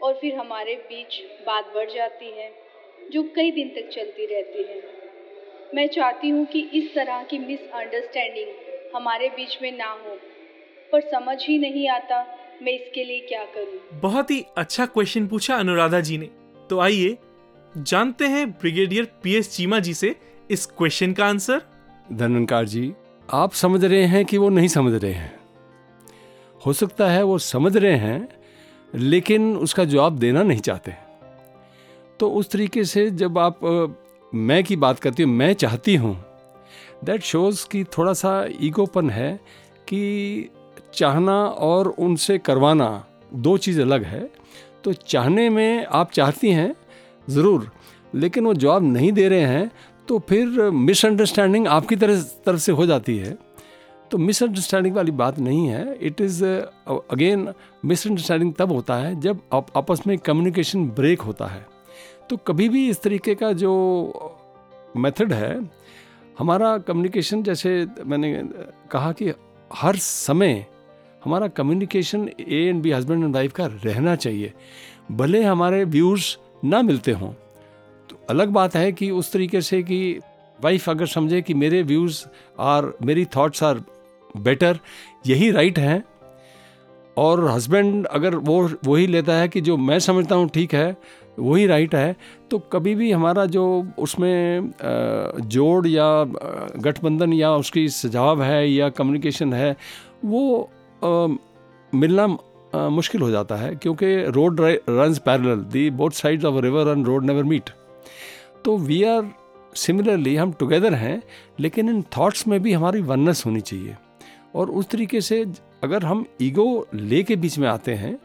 और 0.00 0.14
फिर 0.14 0.34
हमारे 0.34 0.74
बीच 0.88 1.22
बात 1.46 1.72
बढ़ 1.74 1.90
जाती 1.90 2.30
है 2.30 2.52
जो 3.12 3.22
कई 3.36 3.50
दिन 3.50 3.68
तक 3.68 3.88
चलती 3.88 4.26
रहती 4.26 4.62
है। 4.62 4.82
मैं 5.74 5.86
चाहती 5.86 6.28
हूँ 6.28 6.44
कि 6.46 6.68
इस 6.74 6.94
तरह 6.94 7.22
की 7.22 7.38
मिसअंडरस्टैंडिंग 7.38 8.94
हमारे 8.96 9.28
बीच 9.28 9.58
में 9.62 9.72
ना 9.78 9.90
हो। 9.92 10.18
पर 10.92 11.00
समझ 11.00 11.36
ही 11.42 11.58
नहीं 11.58 11.88
आता 11.88 12.20
मैं 12.62 12.72
इसके 12.72 13.04
लिए 13.04 13.20
क्या 13.20 13.44
करूँ? 13.44 14.00
बहुत 14.00 14.30
ही 14.30 14.44
अच्छा 14.56 14.86
क्वेश्चन 14.86 15.26
पूछा 15.26 15.56
अनुराधा 15.56 16.00
जी 16.00 16.18
ने। 16.18 16.28
तो 16.70 16.80
आइए 16.80 17.16
जानते 17.74 18.26
हैं 18.26 18.50
ब्रिगेडियर 18.50 19.04
पीएस 19.22 19.50
चीमा 19.50 19.78
जी 19.78 19.94
से 19.94 20.14
इस 20.50 20.66
क्वेश्चन 20.66 21.12
का 21.12 21.26
आंसर 21.26 21.62
धनवंकार 22.12 22.66
जी 22.66 22.92
आप 23.28 23.52
समझ 23.52 23.84
रहे 23.84 24.04
हैं 24.04 24.24
कि 24.24 24.38
वो 24.38 24.48
नहीं 24.48 24.68
समझ 24.68 25.02
रहे 25.02 25.12
हैं। 25.12 25.32
हो 26.66 26.72
सकता 26.72 27.10
है 27.10 27.22
वो 27.22 27.38
समझ 27.38 27.76
रहे 27.76 27.96
हैं 27.96 28.28
लेकिन 28.94 29.56
उसका 29.56 29.84
जवाब 29.84 30.18
देना 30.18 30.42
नहीं 30.42 30.60
चाहते। 30.60 30.94
तो 32.20 32.30
उस 32.30 32.50
तरीके 32.50 32.84
से 32.84 33.10
जब 33.10 33.38
आप 33.38 33.60
मैं 34.32 34.62
की 34.64 34.76
बात 34.76 34.98
करती 34.98 35.22
हूँ 35.22 35.32
मैं 35.32 35.52
चाहती 35.54 35.94
हूँ 35.96 36.14
दैट 37.04 37.22
शोज़ 37.22 37.66
कि 37.68 37.84
थोड़ा 37.98 38.12
सा 38.12 38.32
ईगोपन 38.60 39.10
है 39.10 39.34
कि 39.88 40.50
चाहना 40.94 41.34
और 41.44 41.88
उनसे 41.88 42.38
करवाना 42.40 43.04
दो 43.34 43.56
चीज़ 43.58 43.80
अलग 43.80 44.04
है। 44.04 44.28
तो 44.84 44.92
चाहने 44.92 45.48
में 45.50 45.86
आप 45.86 46.10
चाहती 46.10 46.50
हैं, 46.50 46.74
ज़रूर, 47.28 47.70
लेकिन 48.14 48.44
वो 48.44 48.54
जवाब 48.54 48.82
नहीं 48.84 49.12
दे 49.12 49.28
रहे 49.28 49.46
हैं 49.46 49.70
तो 50.08 50.18
फिर 50.18 50.70
मिसअंडरस्टैंडिंग 50.70 51.66
आपकी 51.68 51.96
तरह, 51.96 52.20
तरफ़ 52.46 52.60
से 52.60 52.72
हो 52.72 52.86
जाती 52.86 53.16
है। 53.18 53.36
तो 54.10 54.18
मिसअंडरस्टैंडिंग 54.18 54.94
वाली 54.94 55.10
बात 55.12 55.38
नहीं 55.38 55.66
है। 55.66 55.96
इट 56.00 56.20
इज़ 56.20 56.44
अगेन 56.44 57.48
मिसअंडरस्टैंडिंग 57.84 58.52
तब 58.54 58.72
होता 58.72 58.96
है 58.96 59.20
जब 59.20 59.40
आप 59.52 59.66
आपस 59.76 60.02
में 60.06 60.16
कम्युनिकेशन 60.18 60.84
ब्रेक 60.90 61.20
होता 61.20 61.46
है। 61.46 61.64
तो 62.30 62.36
कभी 62.36 62.68
भी 62.68 62.88
इस 62.88 63.02
तरीके 63.02 63.34
का 63.34 63.52
जो 63.54 63.72
मेथड 64.96 65.32
है, 65.32 65.60
हमारा 66.38 66.76
कम्युनिकेशन 66.78 67.42
जैसे 67.42 67.86
मैंने 68.04 68.32
कहा 68.90 69.12
कि 69.12 69.32
हर 69.70 69.96
समय 69.98 70.64
हमारा 71.24 71.48
communication 71.48 72.28
A 72.40 72.64
and 72.68 72.82
B 72.82 72.90
husband 72.92 73.24
and 73.24 73.34
wife 73.34 73.52
का 73.52 73.66
रहना 73.84 74.14
चाहिए। 74.16 74.52
भले 75.12 75.42
हमारे 75.42 75.84
व्यूज़ 75.86 76.34
ना 76.64 76.82
मिलते 76.82 77.12
हों 77.12 77.32
तो 78.10 78.24
अलग 78.30 78.48
बात 78.48 78.76
है 78.76 78.92
कि 78.92 79.10
उस 79.10 79.32
तरीके 79.32 79.60
से 79.60 79.82
कि 79.82 80.18
वाइफ 80.58 80.88
अगर 80.90 81.06
समझे 81.06 81.42
कि 81.42 81.54
मेरे 81.54 81.82
व्यूज़ 81.82 82.24
आर 82.60 82.92
मेरी 83.02 83.24
थॉट्स 83.36 83.62
आर 83.62 83.82
बेटर 84.36 84.78
यही 85.26 85.50
राइट 85.50 85.78
हैं। 85.78 86.02
और 87.16 87.44
हस्बैंड 87.48 88.06
अगर 88.06 88.34
वो 88.36 88.62
वही 88.84 89.06
लेता 89.06 89.32
है 89.32 89.48
कि 89.48 89.60
जो 89.60 89.76
मैं 89.76 89.98
समझता 89.98 90.34
हूँ 90.34 90.48
ठीक 90.48 90.74
है, 90.74 90.96
वही 91.38 91.66
राइट 91.66 91.94
है 91.94 92.14
तो 92.50 92.58
कभी 92.72 92.94
भी 92.94 93.10
हमारा 93.12 93.44
जो 93.46 93.64
उसमें 93.98 94.70
जोड़ 95.48 95.86
या 95.86 96.06
गठबंधन 96.76 97.32
या 97.32 97.52
उसकी 97.54 97.88
सुझाव 97.88 98.42
है 98.42 98.70
या 98.70 98.88
कम्युनिकेशन 98.90 99.52
है, 99.52 99.76
वो 100.24 100.70
मिलना 101.04 102.26
मुश्किल 102.90 103.22
हो 103.22 103.30
जाता 103.30 103.56
है 103.56 103.74
क्योंकि 103.74 104.14
road 104.32 104.60
runs 104.60 105.18
parallel 105.18 105.60
the 105.72 105.88
both 105.90 106.10
sides 106.10 106.44
of 106.44 106.60
river 106.64 106.88
and 106.88 107.06
road 107.06 107.24
never 107.24 107.44
meet 107.44 107.70
तो 108.64 108.76
वी 108.78 109.02
आर 109.04 109.30
सिमिलरली 109.76 110.34
हम 110.36 110.52
टुगेदर 110.52 110.94
हैं, 110.94 111.22
लेकिन 111.60 111.88
इन 111.88 112.02
थॉट्स 112.16 112.46
में 112.48 112.58
भी 112.62 112.72
हमारी 112.72 113.00
वननेस 113.00 113.42
होनी 113.46 113.60
चाहिए। 113.60 113.96
और 114.54 114.70
उस 114.70 114.88
तरीके 114.90 115.20
से 115.20 115.44
अगर 115.84 116.04
हम 116.04 116.24
ईगो 116.42 116.86
ले 116.94 117.22
के 117.22 117.36
बीच 117.36 117.58
में 117.58 117.68
आते 117.68 117.94
हैं, 117.94 118.18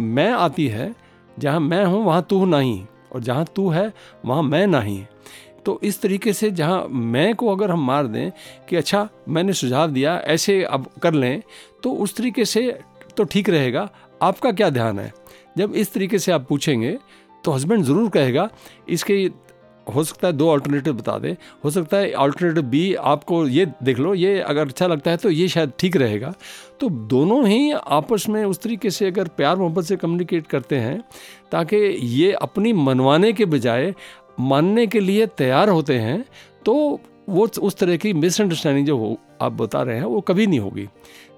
मैं 0.00 0.30
आती 0.32 0.66
है, 0.66 0.94
जहाँ 1.38 1.60
मैं 1.60 1.84
हूँ, 1.84 2.04
वहाँ 2.04 2.26
तू 2.30 2.44
नहीं, 2.44 2.84
और 3.12 3.20
जहाँ 3.22 3.44
तू 3.56 3.68
है, 3.68 3.92
वहाँ 4.24 4.42
मैं 4.42 4.66
नहीं। 4.66 5.04
तो 5.66 5.78
इस 5.82 6.00
तरीके 6.02 6.32
से 6.32 6.50
जहाँ 6.50 6.86
मैं 6.88 7.34
को 7.34 7.48
अगर 7.48 7.70
हम 7.70 7.86
मार 7.86 8.06
दें 8.06 8.30
कि 8.68 8.76
अच्छा 8.76 9.08
मैंने 9.28 9.52
सुझाव 9.54 9.90
दिया, 9.90 10.16
ऐसे 10.16 10.62
अब 10.64 10.90
कर 11.02 11.14
लें 11.14 11.42
तो 11.82 11.92
उस 11.92 12.16
तरीके 12.16 12.44
से 12.44 12.78
तो 13.16 13.24
ठीक 13.24 13.48
रहेगा। 13.50 13.88
आपका 14.22 14.52
क्या 14.52 14.70
ध्यान 14.70 14.98
है? 14.98 15.12
जब 15.58 15.74
इस 15.74 15.92
तरीके 15.92 16.18
से 16.18 16.32
आप 16.32 16.46
पूछेंगे 16.48 16.96
तो 17.44 17.52
हस्बैंड 17.52 17.84
ज़रूर 17.84 18.08
कहेगा, 18.10 18.48
इसके 18.88 19.14
हो 19.86 20.02
सकता 20.04 20.26
है 20.26 20.32
दो 20.32 20.48
अल्टरनेटिव 20.48 20.94
बता 20.94 21.16
दें। 21.18 21.34
हो 21.64 21.70
सकता 21.70 21.96
है 21.96 22.10
अल्टरनेटिव 22.12 22.62
बी 22.64 22.94
आपको 22.94 23.46
ये 23.46 23.66
देख 23.82 23.98
लो, 23.98 24.14
ये 24.14 24.38
अगर 24.40 24.68
अच्छा 24.68 24.86
लगता 24.86 25.10
है 25.10 25.16
तो 25.16 25.30
ये 25.30 25.46
शायद 25.48 25.72
ठीक 25.78 25.96
रहेगा। 25.96 26.32
तो 26.80 26.88
दोनों 26.88 27.46
ही 27.46 27.70
आपस 27.72 28.28
में 28.28 28.44
उस 28.44 28.62
तरीके 28.62 28.90
से 28.90 29.06
अगर 29.06 29.28
प्यार 29.30 29.56
मोहब्बत 29.56 29.84
से 29.84 29.96
कम्युनिकेट 29.96 30.46
करते 30.46 30.76
हैं, 30.76 31.00
ताकि 31.52 31.76
ये 31.76 32.32
अपनी 32.32 32.72
मनवाने 32.72 33.32
के 33.32 33.44
बजाय 33.46 33.94
मानने 34.40 34.86
के 34.86 35.00
लिए 35.00 35.26
तैयार 35.26 35.68
होते 35.68 35.94
हैं 35.94 36.24
तो 36.64 37.00
वो 37.28 37.48
उस 37.62 37.76
तरह 37.76 37.96
की 37.96 38.12
मिसअंडरस्टैंडिंग 38.12 38.86
जो 38.86 38.96
हो, 38.98 39.18
आप 39.40 39.52
बता 39.52 39.82
रहे 39.82 39.96
हैं, 39.96 40.04
वो 40.04 40.20
कभी 40.20 40.46
नहीं 40.46 40.60
होगी। 40.60 40.88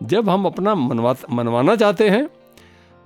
जब 0.03 0.29
हम 0.29 0.45
अपना 0.45 0.75
मनवा 0.75 1.17
मनवाना 1.31 1.77
चाहते 1.77 2.09
हैं 2.09 2.29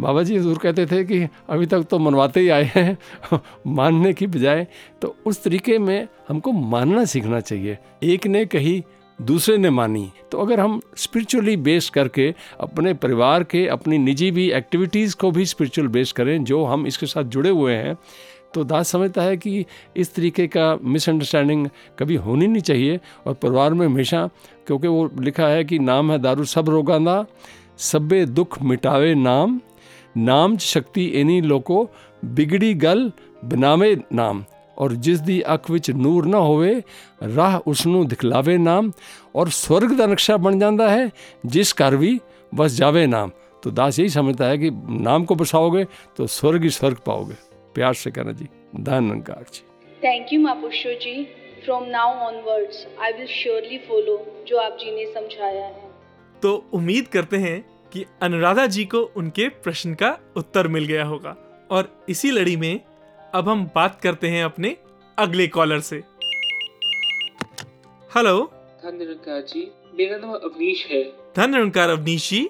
बाबा 0.00 0.22
जी 0.22 0.36
हजूर 0.36 0.58
कहते 0.58 0.86
थे 0.86 1.04
कि 1.04 1.28
अभी 1.48 1.66
तक 1.66 1.82
तो 1.82 1.98
मनवाते 1.98 2.40
ही 2.40 2.48
आए 2.48 2.70
हैं, 2.74 2.98
मानने 3.66 4.12
की 4.12 4.26
बजाय 4.26 4.66
तो 5.02 5.16
उस 5.26 5.42
तरीके 5.44 5.78
में 5.78 6.08
हमको 6.28 6.52
मानना 6.52 7.04
सीखना 7.04 7.40
चाहिए। 7.40 7.78
एक 8.02 8.26
ने 8.26 8.44
कही, 8.46 8.84
दूसरे 9.22 9.58
ने 9.58 9.70
मानी। 9.70 10.10
तो 10.32 10.38
अगर 10.38 10.60
हम 10.60 10.80
स्पिरिचुअली 10.96 11.56
बेस 11.56 11.90
करके, 11.90 12.34
अपने 12.60 12.94
परिवार 12.94 13.44
के, 13.44 13.66
अपनी 13.66 13.98
निजी 13.98 14.30
भी 14.30 14.50
एक्टिविटीज़ 14.52 15.16
को 15.16 15.30
भी 15.30 15.46
स्पिरिचुअल 15.46 15.88
बेस 15.88 16.12
करें, 16.12 16.44
जो 16.44 16.64
हम 16.64 16.86
इसके 16.86 17.06
साथ 17.06 17.22
जुड़े 17.22 17.50
हुए 17.50 17.72
हैं 17.72 17.96
तो 18.53 18.63
दास 18.63 18.89
समझता 18.89 19.21
है 19.21 19.37
कि 19.37 19.65
इस 19.95 20.13
तरीके 20.15 20.47
का 20.47 20.65
मिसअंडरस्टैंडिंग 20.83 21.67
कभी 21.99 22.15
होनी 22.25 22.47
नहीं 22.47 22.61
चाहिए 22.61 22.99
और 23.27 23.33
परिवार 23.35 23.73
में 23.73 23.85
हमेशा 23.85 24.25
क्योंकि 24.67 24.87
वो 24.87 25.09
लिखा 25.21 25.47
है 25.47 25.63
कि 25.63 25.79
नाम 25.81 26.11
है 26.11 26.17
दारू 26.19 26.45
सब 26.47 26.69
रोगांदा 26.69 27.25
सब्बे 27.83 28.25
दुख 28.33 28.61
मिटावे 28.63 29.13
नाम 29.15 29.59
नाम 30.19 30.55
च 30.57 30.61
शक्ति 30.65 31.05
इन्हीं 31.15 31.41
लोको 31.43 31.83
बिगड़ी 32.23 32.73
गल 32.75 33.11
बनावे 33.45 33.95
नाम 34.13 34.43
और 34.77 34.93
जिस 34.97 35.19
दी 35.21 35.39
अख 35.47 35.69
विच 35.71 35.89
ਨੂਰ 35.91 36.25
ਨਾ 36.25 36.39
ਹੋਵੇ 36.39 36.73
ਰਾਹ 37.35 37.59
ਉਸ 37.67 37.85
ਨੂੰ 37.87 38.07
ਦਿਖਲਾਵੇ 38.07 38.57
ਨਾਮ 38.59 38.91
और 39.35 39.49
स्वर्ग 39.53 39.91
ਦਾ 39.97 40.05
नक्शा 40.07 40.35
बन 40.37 40.55
जाता 40.59 40.85
है 40.89 41.03
जिस 41.47 41.73
घर 41.77 41.95
भी 41.97 42.11
बस 42.51 42.77
जावे 42.77 43.03
नाम 43.07 43.31
तो 43.63 43.71
दास 43.71 43.99
यही 43.99 44.09
समझता 44.09 44.45
है 44.45 44.57
कि 44.57 44.69
नाम 45.01 45.25
को 45.25 45.35
बसाओगे 45.35 45.83
तो 46.17 46.27
स्वर्ग 46.35 46.63
ही 46.63 46.69
स्वर्ग 46.71 47.03
पाओगे 47.05 47.37
प्यार 47.74 47.94
से 47.94 48.10
कहना 48.10 48.32
जी। 48.32 48.48
धन 48.76 49.04
निरंकार 49.04 49.44
जी। 49.52 49.62
थैंक 50.02 50.32
यू 50.32 50.40
महापुरुषो 50.40 50.92
जी 51.00 51.24
from 51.64 51.84
now 51.88 52.14
onwards 52.26 52.86
I 53.00 53.12
will 53.12 53.26
surely 53.32 53.78
follow 53.78 54.16
जो 54.48 54.56
आप 54.58 54.76
जी 54.80 54.94
ने 54.94 55.04
समझाया 55.12 55.66
है। 55.66 55.90
तो 56.42 56.54
उम्मीद 56.72 57.08
करते 57.08 57.36
हैं 57.36 57.60
कि 57.92 58.04
अनुराधा 58.22 58.66
जी 58.66 58.84
को 58.84 59.00
उनके 59.16 59.48
प्रश्न 59.64 59.94
का 59.94 60.16
उत्तर 60.36 60.68
मिल 60.68 60.84
गया 60.84 61.04
होगा। 61.04 61.36
और 61.70 61.88
इसी 62.08 62.30
लड़ी 62.30 62.56
में 62.56 62.80
अब 63.34 63.48
हम 63.48 63.64
बात 63.74 64.00
करते 64.00 64.28
हैं 64.28 64.44
अपने 64.44 64.76
अगले 65.18 65.46
कॉलर 65.48 65.80
से। 65.80 65.96
हेलो 68.10 68.40
धन 68.82 68.96
निरंकार 68.96 69.40
जी 69.42 69.70
मेरा 69.94 70.16
नाम 70.16 70.32
अवनीश 70.32 70.86
है। 70.90 71.02
धन 71.36 71.50
निरंकार 71.50 71.90
अवनीश 71.90 72.28
जी 72.30 72.48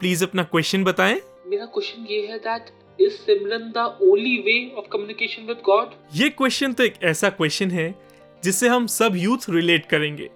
प्लीज़ 0.00 0.24
अपना 0.24 0.42
क्वेश्चन 0.44 0.84
बताएँ। 0.84 1.20
मेरा 1.46 1.66
क्वेश्चन 1.66 2.06
ये 2.10 2.26
है 2.26 2.38
that 2.38 2.70
is 2.98 3.12
simran 3.14 3.70
the 3.76 3.84
only 4.02 4.36
way 4.46 4.56
of 4.78 4.86
communication 4.92 5.46
with 5.46 5.62
God 5.66 5.94
ये 6.14 6.28
क्वेश्चन 6.30 6.72
तो 6.72 6.84
एक 6.84 7.02
ऐसा 7.04 7.30
क्वेश्चन 7.30 7.70
है 7.70 7.94
जिससे 8.42 8.68
हम 8.68 8.86
सब 8.88 9.16
यूथ 9.16 9.48
रिलेट 9.50 9.86
करेंगे 9.86 10.30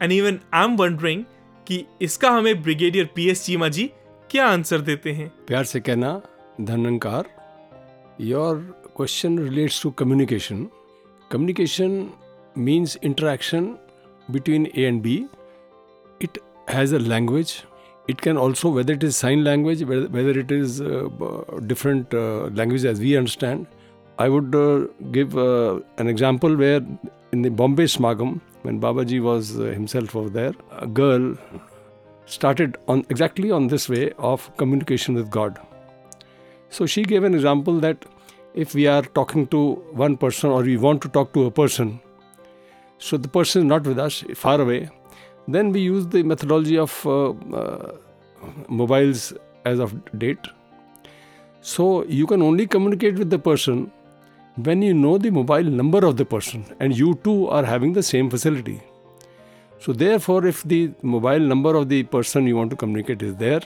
and 0.00 0.12
even 0.12 0.40
I 0.54 0.64
am 0.64 0.76
wondering 0.76 1.24
कि 1.66 1.84
इसका 2.02 2.30
हमें 2.30 2.62
brigadier 2.62 3.10
P 3.14 3.28
S 3.30 3.44
Cheema 3.46 3.68
ji 3.76 3.90
क्या 4.30 4.46
आंसर 4.48 4.80
देते 4.80 5.12
हैं 5.12 5.28
प्यार 5.46 5.64
से 5.64 5.80
कहना 5.80 6.20
धनंकार 6.60 7.28
your 8.20 8.56
question 8.96 9.38
relates 9.38 9.82
to 9.82 9.90
communication 10.00 10.66
communication 11.30 12.10
means 12.58 12.98
interaction 13.04 13.74
between 14.28 14.70
A 14.74 14.86
and 14.86 15.02
B. 15.02 15.26
It 16.20 16.38
has 16.68 16.92
a 16.92 16.98
language. 16.98 17.64
It 18.08 18.20
can 18.20 18.36
also, 18.36 18.68
whether 18.68 18.92
it 18.94 19.04
is 19.04 19.16
sign 19.16 19.44
language, 19.44 19.82
whether, 19.84 20.08
whether 20.08 20.38
it 20.38 20.50
is 20.50 20.80
uh, 20.80 21.08
different 21.66 22.12
uh, 22.12 22.48
language 22.48 22.84
as 22.84 23.00
we 23.00 23.16
understand. 23.16 23.66
I 24.18 24.28
would 24.28 24.54
uh, 24.54 24.86
give 25.10 25.36
uh, 25.38 25.80
an 25.98 26.08
example 26.08 26.54
where 26.56 26.80
in 27.32 27.42
the 27.42 27.48
Bombay 27.48 27.84
Smagam, 27.84 28.40
when 28.62 28.80
Babaji 28.80 29.22
was 29.22 29.58
uh, 29.58 29.64
himself 29.64 30.14
over 30.14 30.28
there, 30.28 30.52
a 30.78 30.86
girl 30.86 31.36
started 32.26 32.76
on 32.88 33.04
exactly 33.08 33.50
on 33.50 33.68
this 33.68 33.88
way 33.88 34.12
of 34.18 34.54
communication 34.56 35.14
with 35.14 35.30
God. 35.30 35.58
So 36.70 36.86
she 36.86 37.02
gave 37.02 37.24
an 37.24 37.34
example 37.34 37.80
that 37.80 38.04
if 38.54 38.74
we 38.74 38.86
are 38.86 39.02
talking 39.02 39.46
to 39.48 39.74
one 39.92 40.16
person 40.16 40.50
or 40.50 40.62
we 40.62 40.76
want 40.76 41.02
to 41.02 41.08
talk 41.08 41.32
to 41.34 41.46
a 41.46 41.50
person, 41.50 42.00
so 42.98 43.16
the 43.16 43.28
person 43.28 43.62
is 43.62 43.66
not 43.66 43.84
with 43.84 43.98
us, 43.98 44.24
far 44.34 44.60
away, 44.60 44.90
then 45.48 45.72
we 45.72 45.80
use 45.80 46.06
the 46.06 46.22
methodology 46.22 46.78
of 46.78 47.06
uh, 47.06 47.30
uh, 47.30 47.92
mobiles 48.68 49.32
as 49.64 49.78
of 49.78 49.94
date. 50.18 50.46
So 51.60 52.04
you 52.04 52.26
can 52.26 52.42
only 52.42 52.66
communicate 52.66 53.18
with 53.18 53.30
the 53.30 53.38
person 53.38 53.90
when 54.56 54.82
you 54.82 54.94
know 54.94 55.18
the 55.18 55.30
mobile 55.30 55.64
number 55.64 56.04
of 56.04 56.16
the 56.16 56.24
person 56.24 56.64
and 56.80 56.96
you 56.96 57.18
two 57.24 57.48
are 57.48 57.64
having 57.64 57.92
the 57.92 58.02
same 58.02 58.28
facility. 58.30 58.80
So 59.78 59.92
therefore, 59.92 60.46
if 60.46 60.62
the 60.62 60.92
mobile 61.02 61.40
number 61.40 61.74
of 61.74 61.88
the 61.88 62.04
person 62.04 62.46
you 62.46 62.56
want 62.56 62.70
to 62.70 62.76
communicate 62.76 63.22
is 63.22 63.34
there 63.36 63.60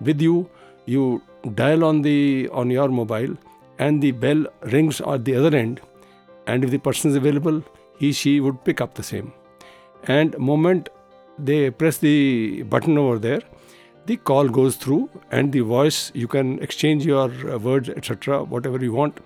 with 0.00 0.20
you, 0.20 0.48
you 0.84 1.22
dial 1.54 1.84
on 1.84 2.02
the 2.02 2.48
on 2.52 2.70
your 2.70 2.88
mobile 2.88 3.36
and 3.78 4.02
the 4.02 4.10
bell 4.10 4.44
rings 4.64 5.00
at 5.00 5.24
the 5.24 5.34
other 5.34 5.56
end, 5.56 5.80
and 6.46 6.62
if 6.64 6.70
the 6.70 6.78
person 6.78 7.10
is 7.10 7.16
available, 7.16 7.62
he 7.98 8.12
she 8.12 8.40
would 8.40 8.62
pick 8.64 8.82
up 8.82 8.94
the 8.94 9.02
same. 9.02 9.32
And 10.08 10.36
moment 10.38 10.90
they 11.38 11.70
press 11.70 11.98
the 11.98 12.62
button 12.64 12.98
over 12.98 13.18
there. 13.18 13.42
The 14.06 14.16
call 14.16 14.48
goes 14.48 14.76
through 14.76 15.10
and 15.30 15.52
the 15.52 15.60
voice 15.60 16.10
you 16.14 16.26
can 16.26 16.58
exchange 16.58 17.06
your 17.06 17.30
uh, 17.50 17.58
words 17.58 17.88
etc 17.88 18.42
whatever 18.42 18.84
you 18.84 18.92
want. 18.92 19.20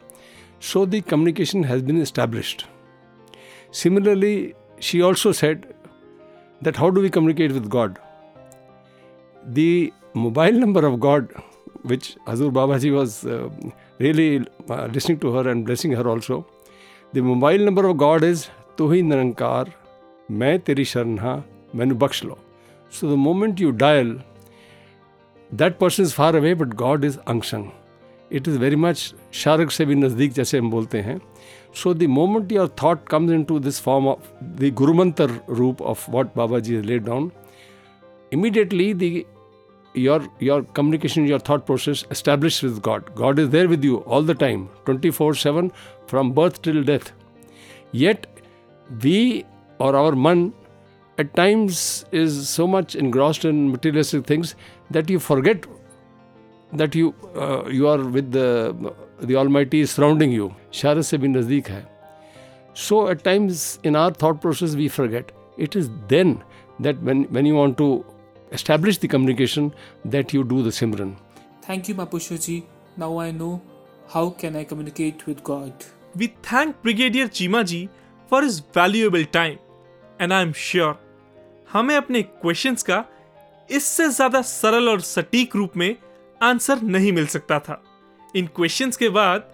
So 0.61 0.85
the 0.85 1.01
communication 1.01 1.63
has 1.63 1.83
been 1.83 2.01
established. 2.01 2.67
Similarly 3.71 4.55
she 4.79 5.03
also 5.03 5.33
said 5.33 5.75
that 6.63 6.77
how 6.77 6.91
do 6.91 7.01
we 7.01 7.11
communicate 7.11 7.53
with 7.53 7.69
god? 7.69 7.99
The 9.45 9.93
mobile 10.15 10.53
number 10.53 10.87
of 10.87 11.01
god 11.01 11.31
which 11.83 12.17
hazur 12.27 12.51
babaji 12.51 12.93
was 12.93 13.25
uh, 13.25 13.49
really 13.99 14.47
uh, 14.71 14.87
listening 14.87 15.19
to 15.21 15.33
her 15.33 15.49
and 15.49 15.65
blessing 15.65 15.93
her 15.93 16.09
also 16.09 16.47
the 17.13 17.21
mobile 17.21 17.59
number 17.59 17.87
of 17.87 17.97
god 17.97 18.25
is 18.25 18.49
Tohi 18.77 19.03
hi 19.03 19.09
nirankar 19.11 19.73
main 20.29 20.59
teri 20.61 20.87
sharan 20.93 21.19
हाँ 21.67 21.79
मैंने 21.79 21.95
बख्श 21.95 22.25
लो 22.25 22.39
so 22.93 23.11
the 23.11 23.17
moment 23.19 23.61
you 23.61 23.71
dial 23.71 24.21
that 25.55 25.79
person 25.79 26.03
is 26.03 26.15
far 26.15 26.37
away 26.37 26.55
but 26.55 26.75
God 26.75 27.05
is 27.05 27.19
angsang 27.19 27.71
it 28.33 28.49
is 28.49 28.59
very 28.59 28.77
much 28.77 29.15
शारक 29.33 29.71
से 29.71 29.85
भी 29.85 29.95
नज़दीक 29.95 30.33
जैसे 30.33 30.59
हम 30.59 30.71
बोलते 30.71 31.01
हैं 31.01 31.21
so 31.83 31.95
the 31.95 32.03
moment 32.03 32.53
your 32.53 32.75
thought 32.83 33.09
comes 33.09 33.33
in 33.33 33.45
to 33.45 33.59
this 33.59 33.81
form 33.83 34.09
of 34.09 34.45
the 34.45 34.73
gurumantra 34.75 35.41
roop 35.49 35.83
of 35.83 36.11
what 36.11 36.37
Baba 36.37 36.59
ji 36.59 36.81
laid 36.83 37.05
down 37.05 37.31
immediately 38.33 38.93
the 38.93 39.27
your 39.95 40.21
your 40.41 40.63
communication 40.63 41.27
your 41.27 41.39
thought 41.39 41.65
process 41.67 42.05
established 42.11 42.63
with 42.63 42.83
god 42.83 43.15
god 43.15 43.39
is 43.39 43.49
there 43.51 43.69
with 43.69 43.85
you 43.85 43.99
all 43.99 44.23
the 44.23 44.35
time 44.35 44.69
24 44.85 45.35
7 45.35 45.71
from 46.07 46.33
birth 46.33 46.61
till 46.61 46.83
death 46.83 47.13
yet 47.93 48.27
we 49.05 49.45
or 49.79 49.97
our 49.97 50.15
man 50.17 50.53
at 51.19 51.35
times 51.35 52.05
is 52.13 52.49
so 52.49 52.67
much 52.67 52.95
engrossed 52.95 53.45
in 53.45 53.71
materialistic 53.71 54.27
things 54.27 54.55
that 54.91 55.09
you 55.09 55.19
forget 55.19 55.65
that 56.73 56.95
you 56.95 57.15
uh, 57.35 57.65
you 57.69 57.89
are 57.89 57.99
with 57.99 58.33
the 58.33 58.95
the 59.21 59.37
Almighty 59.37 59.81
is 59.81 59.91
surrounding 59.91 60.33
you. 60.33 60.55
Shara 60.71 61.05
se 61.05 61.19
bhi 61.19 61.31
nazdik 61.37 61.69
hai. 61.69 61.85
So 62.75 63.09
at 63.09 63.25
times 63.25 63.79
in 63.83 63.97
our 63.97 64.11
thought 64.11 64.41
process 64.41 64.75
we 64.75 64.89
forget. 64.89 65.33
It 65.57 65.75
is 65.75 65.89
then 66.09 66.43
that 66.81 67.01
when, 67.03 67.25
when 67.33 67.47
you 67.47 67.55
want 67.55 67.79
to 67.79 68.05
establish 68.53 68.99
the 68.99 69.09
communication 69.09 69.73
that 70.05 70.35
you 70.35 70.45
do 70.45 70.63
the 70.63 70.69
Simran. 70.69 71.17
Thank 71.63 71.89
you 71.89 71.95
Mapushoji. 71.95 72.65
Now 72.97 73.19
I 73.19 73.31
know 73.31 73.63
how 74.09 74.31
can 74.31 74.55
I 74.57 74.65
communicate 74.65 75.27
with 75.27 75.43
God. 75.43 75.73
We 76.15 76.35
thank 76.43 76.83
Brigadier 76.83 77.29
Chimaji 77.29 77.89
for 78.27 78.43
his 78.43 78.61
valuable 78.61 79.25
time 79.25 79.59
and 80.19 80.33
I 80.35 80.43
am 80.43 80.53
sure 80.53 80.99
हमें 81.69 81.95
अपने 81.97 82.23
questions 82.23 82.83
का 82.83 83.05
इससे 83.71 84.09
ज़्यादा 84.09 84.43
सरल 84.43 84.89
और 84.89 85.01
सटीक 85.01 85.57
रूप 85.57 85.77
में 85.77 85.95
आंसर 86.41 86.83
नहीं 86.83 87.13
मिल 87.13 87.27
सकता 87.27 87.59
था। 87.59 87.83
इन 88.37 88.47
क्वेश्चंस 88.57 88.97
के 88.97 89.09
बाद, 89.09 89.49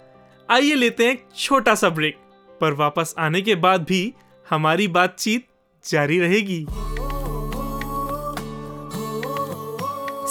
आइए 0.49 0.75
लेते 0.75 1.07
हैं 1.07 1.19
छोटा 1.37 1.75
सा 1.75 1.89
ब्रेक 1.91 2.17
पर 2.61 2.73
वापस 2.75 3.15
आने 3.19 3.43
के 3.43 3.55
बाद 3.57 3.85
भी 3.85 4.13
हमारी 4.47 4.89
बातचीत 4.89 5.47
जारी 5.85 6.19
रहेगी। 6.21 6.65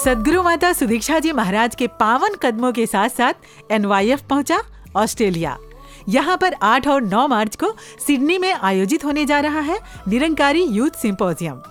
सदगुरु 0.04 0.44
माता 0.44 0.72
सुदीक्षा 0.74 1.20
जी 1.20 1.32
महाराज 1.32 1.76
के 1.76 1.88
पावन 2.00 2.36
कदमों 2.36 2.72
के 2.74 2.86
साथ 2.86 3.10
साथ 3.10 3.72
एनवाईएफ 3.72 4.22
पहुँचा 4.30 4.62
ऑस्ट्रेलिया। 4.96 5.58
यहाँ 6.10 6.38
पर 6.38 6.56
8 6.64 6.88
और 6.88 7.04
9 7.04 7.28
मार्च 7.28 7.56
को 7.56 7.76
सिडनी 8.08 8.38
में 8.38 8.54
आयोजित 8.54 9.06
होने 9.06 9.26
जा 9.26 9.40
रहा 9.40 9.60
है 9.60 9.80
निरंकारी 10.08 10.64
यूथ 10.64 11.00
सिंपोजियम। 11.02 11.62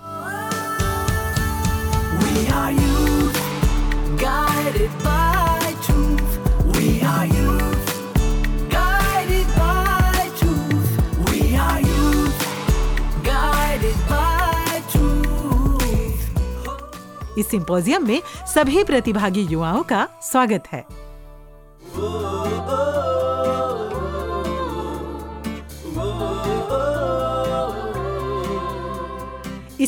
इस 17.37 17.49
सिंपोजियम 17.49 18.07
में 18.07 18.21
सभी 18.53 18.83
प्रतिभागी 18.83 19.41
युवाओं 19.41 19.83
का 19.83 20.07
स्वागत 20.21 20.63
है. 20.71 20.85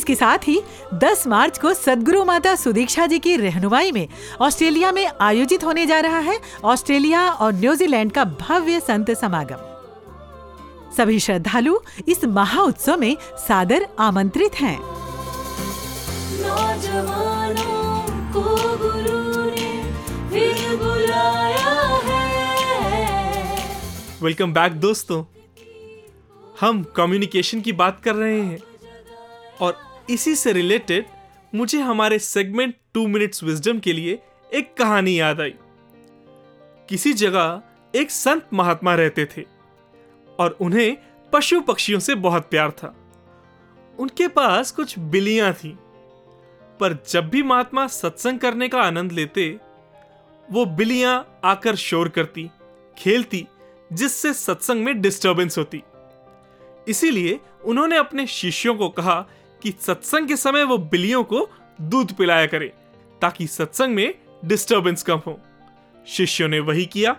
इसके 0.04 0.14
साथ 0.14 0.38
ही 0.38 0.60
10 0.94 1.26
मार्च 1.26 1.58
को 1.58 1.72
सदगुरु 1.74 2.24
माता 2.24 2.54
सुदीक्षा 2.54 3.04
जी 3.06 3.18
की 3.18 3.36
रहनुमाई 3.36 3.92
में 3.92 4.08
ऑस्ट्रेलिया 4.40 4.90
में 4.92 5.06
आयोजित 5.20 5.62
होने 5.64 5.84
जा 5.86 6.00
रहा 6.00 6.18
है 6.18 6.38
ऑस्ट्रेलिया 6.64 7.20
और 7.32 7.52
न्यूजीलैंड 7.52 8.12
का 8.12 8.24
भव्य 8.24 8.80
संत 8.80 9.10
समागम। 9.10 9.62
सभी 10.96 11.20
श्रद्धालु 11.20 11.78
इस 12.08 12.24
महा 12.24 12.62
उत्सव 12.62 12.96
में 12.96 13.16
सादर 13.38 13.86
आमंत्रित 13.98 14.54
हैं। 14.54 14.78
नौजवानों 16.40 18.02
को 18.32 18.42
गुरु 18.76 19.46
ने 19.46 19.70
फिर 20.30 20.76
बुलाया 20.76 21.74
है। 22.04 22.28
वेलकम 24.22 24.52
बैक 24.52 24.72
दोस्तों। 24.80 25.22
हम 26.60 26.82
कम्युनिकेशन 26.96 27.60
की 27.60 27.72
बात 27.72 28.00
कर 28.04 28.14
रहे 28.14 28.40
हैं 28.40 28.58
और 29.60 29.83
इसी 30.10 30.34
से 30.34 30.52
रिलेटेड 30.52 31.06
मुझे 31.54 31.80
हमारे 31.80 32.18
सेगमेंट 32.18 32.74
टू 32.94 33.06
मिनट्स 33.06 33.42
विजडम 33.42 33.78
के 33.78 33.92
लिए 33.92 34.18
एक 34.54 34.74
कहानी 34.74 35.20
याद 35.20 35.40
आई। 35.40 35.54
किसी 36.88 37.12
जगह 37.12 37.62
एक 37.94 38.10
संत 38.10 38.48
महात्मा 38.52 38.94
रहते 38.94 39.24
थे 39.26 39.44
और 40.38 40.56
उन्हें 40.60 40.96
पशु 41.32 41.60
पक्षियों 41.60 42.00
से 42.00 42.14
बहुत 42.14 42.50
प्यार 42.50 42.70
था। 42.70 42.94
उनके 43.98 44.28
पास 44.28 44.70
कुछ 44.70 44.98
बिल्लियाँ 44.98 45.52
थीं, 45.52 45.74
पर 46.80 47.04
जब 47.08 47.28
भी 47.28 47.42
महात्मा 47.42 47.86
सत्संग 47.86 48.38
करने 48.38 48.68
का 48.68 48.82
आनंद 48.82 49.12
लेते, 49.12 49.58
वो 50.48 50.64
बिल्लियाँ 50.66 51.40
आकर 51.44 51.76
शोर 51.76 52.08
करती, 52.08 52.50
खेलती, 52.98 53.46
जिससे 53.92 54.32
सत्संग 54.32 54.84
में 54.84 55.00
डिस्टरबेंस 55.00 55.58
होती। 55.58 55.82
इसीलिए 56.88 57.40
उन्होंने 57.64 57.96
अपने 57.96 58.26
शिष्यों 58.26 58.74
को 58.74 58.88
कहा 58.88 59.24
कि 59.64 59.72
सत्संग 59.80 60.28
के 60.28 60.36
समय 60.36 60.64
वो 60.64 60.78
बिल्लियों 60.78 61.22
को 61.24 61.48
दूध 61.80 62.12
पिलाया 62.12 62.46
करे, 62.46 62.72
ताकि 63.22 63.46
सत्संग 63.46 63.94
में 63.94 64.14
डिस्टरबेंस 64.44 65.02
कम 65.02 65.20
हो। 65.26 65.38
शिष्यों 66.06 66.48
ने 66.48 66.58
वही 66.60 66.84
किया। 66.86 67.16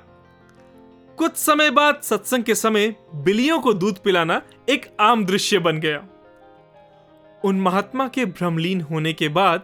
कुछ 1.17 1.36
समय 1.36 1.69
बाद 1.71 2.01
सत्संग 2.03 2.43
के 2.43 2.55
समय 2.55 2.95
बिल्लियों 3.15 3.60
को 3.60 3.73
दूध 3.73 3.97
पिलाना 3.97 4.41
एक 4.69 4.86
आम 4.99 5.25
दृश्य 5.25 5.60
बन 5.60 5.79
गया। 5.79 6.05
उन 7.43 7.62
महात्मा 7.62 8.08
के 8.08 8.25
भ्रमलीन 8.25 8.81
होने 8.81 9.13
के 9.13 9.29
बाद 9.29 9.63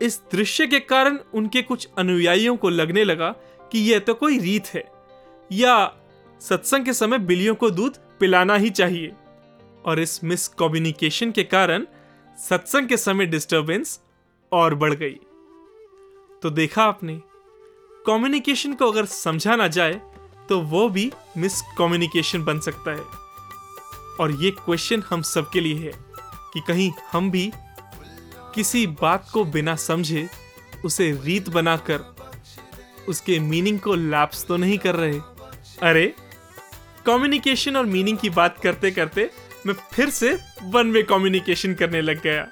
इस 0.00 0.20
दृश्य 0.32 0.66
के 0.66 0.80
कारण 0.80 1.18
उनके 1.34 1.62
कुछ 1.62 1.88
अनुयायियों 1.98 2.56
को 2.56 2.68
लगने 2.68 3.04
लगा 3.04 3.34
कि 3.72 3.78
यह 3.90 3.98
तो 3.98 4.14
कोई 4.14 4.38
रीत 4.38 4.66
है, 4.66 4.84
या 5.50 5.92
सत्संग 6.40 6.84
के 6.84 6.92
समय 6.92 7.18
बिल्लियों 7.18 7.54
को 7.54 7.70
दूध 7.70 7.96
पिलाना 8.20 8.54
ही 8.54 8.70
चाहिए। 8.70 9.12
और 9.84 10.00
इस 10.00 10.22
मिसकम्युनिकेशन 10.24 11.30
के 11.30 11.42
कारण 11.44 11.86
सत्संग 12.40 12.88
के 12.88 12.96
समय 12.96 13.26
डिस्टरबेंस 13.26 13.98
और 14.52 14.74
बढ़ 14.74 14.94
गई। 14.94 15.18
तो 16.42 16.50
देखा 16.50 16.84
आपने 16.84 17.20
कम्युनिकेशन 18.06 18.74
को 18.74 18.90
अगर 18.90 19.06
समझा 19.06 19.56
ना 19.56 19.66
जाए 19.68 20.00
तो 20.48 20.60
वो 20.60 20.88
भी 20.88 21.10
मिसकम्युनिकेशन 21.36 22.44
बन 22.44 22.60
सकता 22.60 22.90
है। 22.90 23.18
और 24.20 24.32
ये 24.42 24.50
क्वेश्चन 24.50 25.02
हम 25.08 25.22
सबके 25.22 25.60
लिए 25.60 25.76
है 25.78 25.92
कि 26.52 26.60
कहीं 26.68 26.90
हम 27.12 27.30
भी 27.30 27.50
किसी 28.54 28.86
बात 28.86 29.28
को 29.32 29.44
बिना 29.46 29.74
समझे, 29.76 30.28
उसे 30.84 31.10
रीत 31.24 31.48
बनाकर, 31.48 32.00
उसके 33.08 33.38
मीनिंग 33.40 33.78
को 33.80 33.94
लैप्स 33.94 34.46
तो 34.46 34.56
नहीं 34.56 34.78
कर 34.78 34.96
रहे। 34.96 35.18
अरे 35.82 36.06
कम्युनिकेशन 37.06 37.76
और 37.76 37.86
मीनिंग 37.86 38.18
की 38.18 38.30
बात 38.30 38.58
करते 38.58 38.90
करते 38.90 39.30
मैं 39.66 39.74
फिर 39.92 40.10
से 40.10 40.30
वन 40.74 40.90
वे 40.92 41.02
कम्युनिकेशन 41.02 41.74
करने 41.74 42.00
लग 42.00 42.22
गया। 42.22 42.46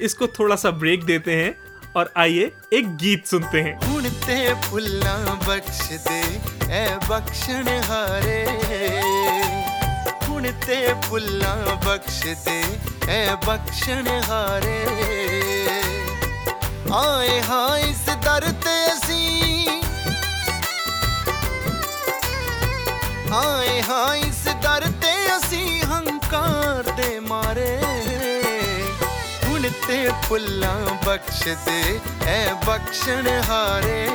इसको 0.00 0.26
थोड़ा 0.38 0.56
सा 0.56 0.70
ब्रेक 0.82 1.04
देते 1.04 1.34
हैं 1.36 1.54
और 1.96 2.12
आइए 2.16 2.50
एक 2.72 2.96
गीत 2.96 3.26
सुनते 3.26 3.60
हैं। 3.60 3.76
उड़ते 3.94 4.36
फुल्ला 4.62 5.16
बख्श 5.46 5.82
दे 6.06 6.20
ए 6.76 7.78
हारे। 7.88 8.40
उड़ते 10.34 10.78
फुल्ला 11.08 11.54
बख्श 11.86 12.22
दे 12.46 12.60
ए 13.12 13.26
हारे। 14.28 14.78
आए 16.94 17.38
हाँ 17.40 17.78
इस 17.80 18.04
दर 18.24 18.50
ते 18.64 18.76
असी 18.90 19.24
आए 23.34 23.80
हाँ 23.80 24.16
इस 24.18 24.39
ਤੇ 29.90 30.08
ਫੁੱਲਾਂ 30.24 30.94
ਬਖਸ਼ 31.06 31.48
ਦੇ 31.66 32.00
ਐ 32.26 32.52
ਬਖਸ਼ਣ 32.66 33.42
ਹਾਰੇ। 33.48 34.08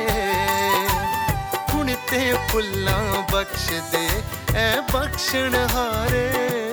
ਹੁਣ 1.74 1.94
ਤੇ 2.10 2.34
ਫੁੱਲਾਂ 2.48 3.22
ਬਖਸ਼ 3.32 3.70
ਦੇ 3.92 4.08
ਐ 4.54 4.80
ਬਖਸ਼ਣ 4.80 5.54
ਹਾਰੇ। 5.54 6.65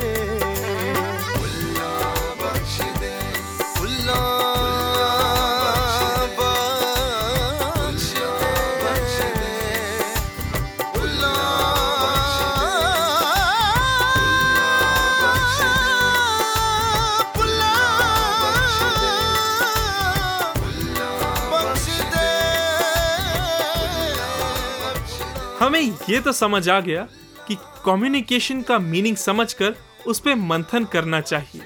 ये 25.84 26.20
तो 26.20 26.32
समझ 26.32 26.70
आ 26.70 26.80
गया 26.80 27.08
कि 27.48 27.56
कम्युनिकेशन 27.86 28.62
का 28.62 28.80
मीनिंग 28.80 29.16
समझकर 29.16 29.76
उस 30.08 30.20
पर 30.20 30.36
मंथन 30.36 30.86
करना 30.86 31.22
चाहिए। 31.22 31.62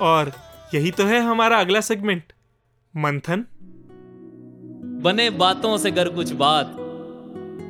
और 0.00 0.32
यही 0.74 0.90
तो 0.90 1.04
है 1.04 1.20
हमारा 1.20 1.60
अगला 1.60 1.80
सेगमेंट 1.80 2.22
मंथन। 2.96 3.44
बने 5.02 5.30
बातों 5.30 5.78
से 5.78 5.90
गर 5.90 6.08
कुछ 6.08 6.32
बात 6.32 6.74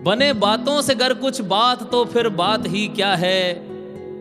बने 0.05 0.33
बातों 0.33 0.83
से 0.83 0.95
गर 0.95 1.15
कुछ 1.15 1.41
बात 1.41 1.83
तो 1.93 2.05
फिर 2.05 2.29
बात 2.29 2.67
ही 2.67 2.89
क्या 2.89 3.15
है? 3.15 3.71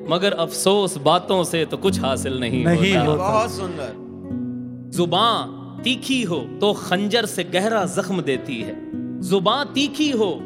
मगर 0.10 0.34
अफसोस 0.34 0.98
बातों 0.98 1.44
से 1.44 1.66
तो 1.66 1.78
कुछ 1.78 2.00
हासिल 2.00 2.40
नहीं, 2.40 2.66
नहीं 2.66 2.98
होता 2.98 3.12
होता। 3.12 3.32
बहुत 3.32 3.52
सुंदर। 3.52 4.92
ज़ुबान 4.92 5.82
तीखी 5.84 6.24
हो 6.24 6.40
तो 6.62 6.74
खंजर 6.74 7.26
से 7.26 7.44
गहरा 7.44 7.86
जख्म 7.86 8.22
देती 8.22 8.62
है। 8.62 8.76
ज़ुबान 9.22 9.66
तीखी 9.66 10.12
हो 10.12 10.40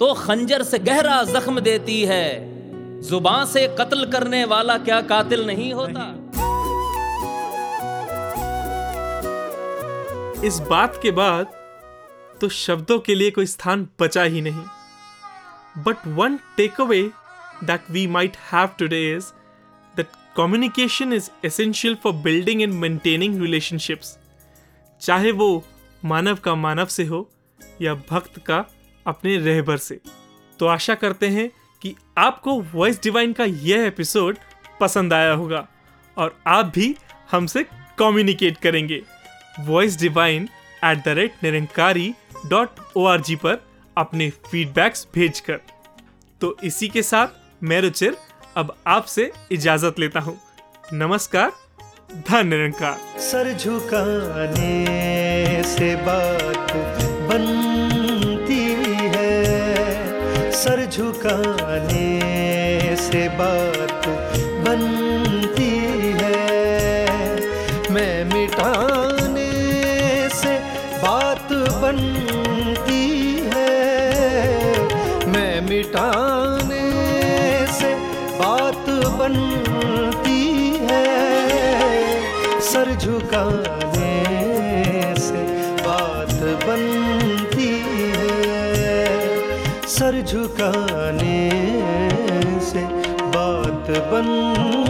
तो 0.00 0.12
खंजर 0.14 0.62
से 0.62 0.78
गहरा 0.78 1.22
जख्म 1.24 1.60
देती 1.60 2.02
है। 2.04 3.00
ज़ुबान 3.02 3.46
से 3.46 3.66
कत्ल 3.78 4.04
करने 4.12 4.44
वाला 4.44 4.76
क्या 4.78 5.00
कातिल 5.12 5.46
नहीं 5.46 5.72
होता? 5.74 6.02
इस 10.46 10.58
बात 10.70 10.98
के 11.02 11.10
बाद 11.10 11.54
तो 12.40 12.48
शब्दों 12.48 12.98
के 12.98 13.14
लिए 13.14 13.30
कोई 13.30 13.46
स्थान 13.46 13.88
बचा 14.00 14.22
ही 14.22 14.40
नहीं। 14.40 14.64
But 15.84 16.06
one 16.18 16.38
takeaway 16.80 17.02
that 17.64 17.90
we 17.90 18.06
might 18.06 18.36
have 18.52 18.68
today 18.78 19.02
is 19.16 19.32
that 19.94 20.08
communication 20.36 21.12
is 21.12 21.30
essential 21.44 21.94
for 22.02 22.12
building 22.22 22.62
and 22.62 22.72
maintaining 22.74 23.40
relationships 23.42 24.16
चाहे 25.02 25.30
वो 25.32 25.50
मानव 26.04 26.38
का 26.44 26.54
मानव 26.54 26.86
से 26.86 27.04
हो 27.04 27.28
या 27.82 27.94
भक्त 28.10 28.38
का 28.46 28.64
अपने 29.06 29.36
रहबर 29.38 29.76
से। 29.76 30.00
तो 30.58 30.66
आशा 30.66 30.94
करते 30.94 31.28
हैं 31.28 31.48
कि 31.82 31.94
आपको 32.18 32.60
वॉइस 32.74 33.02
डिवाइन 33.02 33.32
का 33.32 33.44
यह 33.44 33.86
एपिसोड 33.86 34.38
पसंद 34.80 35.12
आया 35.12 35.32
होगा 35.32 35.66
और 36.16 36.36
आप 36.46 36.72
भी 36.74 36.94
हमसे 37.30 37.64
कम्युनिकेट 37.98 38.56
करेंगे। 38.58 39.02
Voice 39.60 39.98
divine 40.00 40.48
at 40.84 41.04
the 41.04 41.08
rate 41.08 41.34
Nirankari 41.42 42.12
dot 42.46 42.80
O 42.96 43.04
R 43.06 43.20
G 43.20 43.36
पर 43.36 43.62
अपने 43.96 44.30
फीडबैक्स 44.50 45.06
भेज 45.14 45.40
कर 45.40 45.60
तो 46.40 46.56
इसी 46.64 46.88
के 46.88 47.02
साथ 47.02 47.62
मैं 47.62 47.80
रुचिर 47.80 48.16
अब 48.56 48.74
आपसे 48.86 49.30
इजाज़त 49.52 49.98
लेता 49.98 50.20
हूँ। 50.20 50.38
नमस्कार, 50.92 51.52
धन 52.28 52.46
निरंकार। 52.48 52.98
सर 53.20 53.52
झुकाने 53.52 54.64
से 55.66 55.94
बात 55.96 56.72
बनती 57.30 57.65
सर 60.66 60.80
झुकाने 60.86 62.06
से 62.96 63.28
बात 63.28 64.06
बनती 64.66 65.68
है। 66.20 66.40
मैं 67.90 68.24
मिटाने 68.24 69.46
से 70.28 70.54
बात 71.04 71.52
बनती 71.82 73.04
है। 73.54 73.76
मैं 75.28 75.60
मिटाने 75.68 76.84
से 77.78 77.94
बात 78.42 78.90
बनती 79.18 80.42
है। 80.90 82.60
सर 82.60 82.94
झुकाने 82.94 84.14
से 85.18 85.42
बात 85.86 86.38
बनती 86.66 87.05
सर 90.06 90.20
झुकाने 90.22 91.50
से 92.62 92.82
बात 93.34 93.90
बनती 94.12 94.85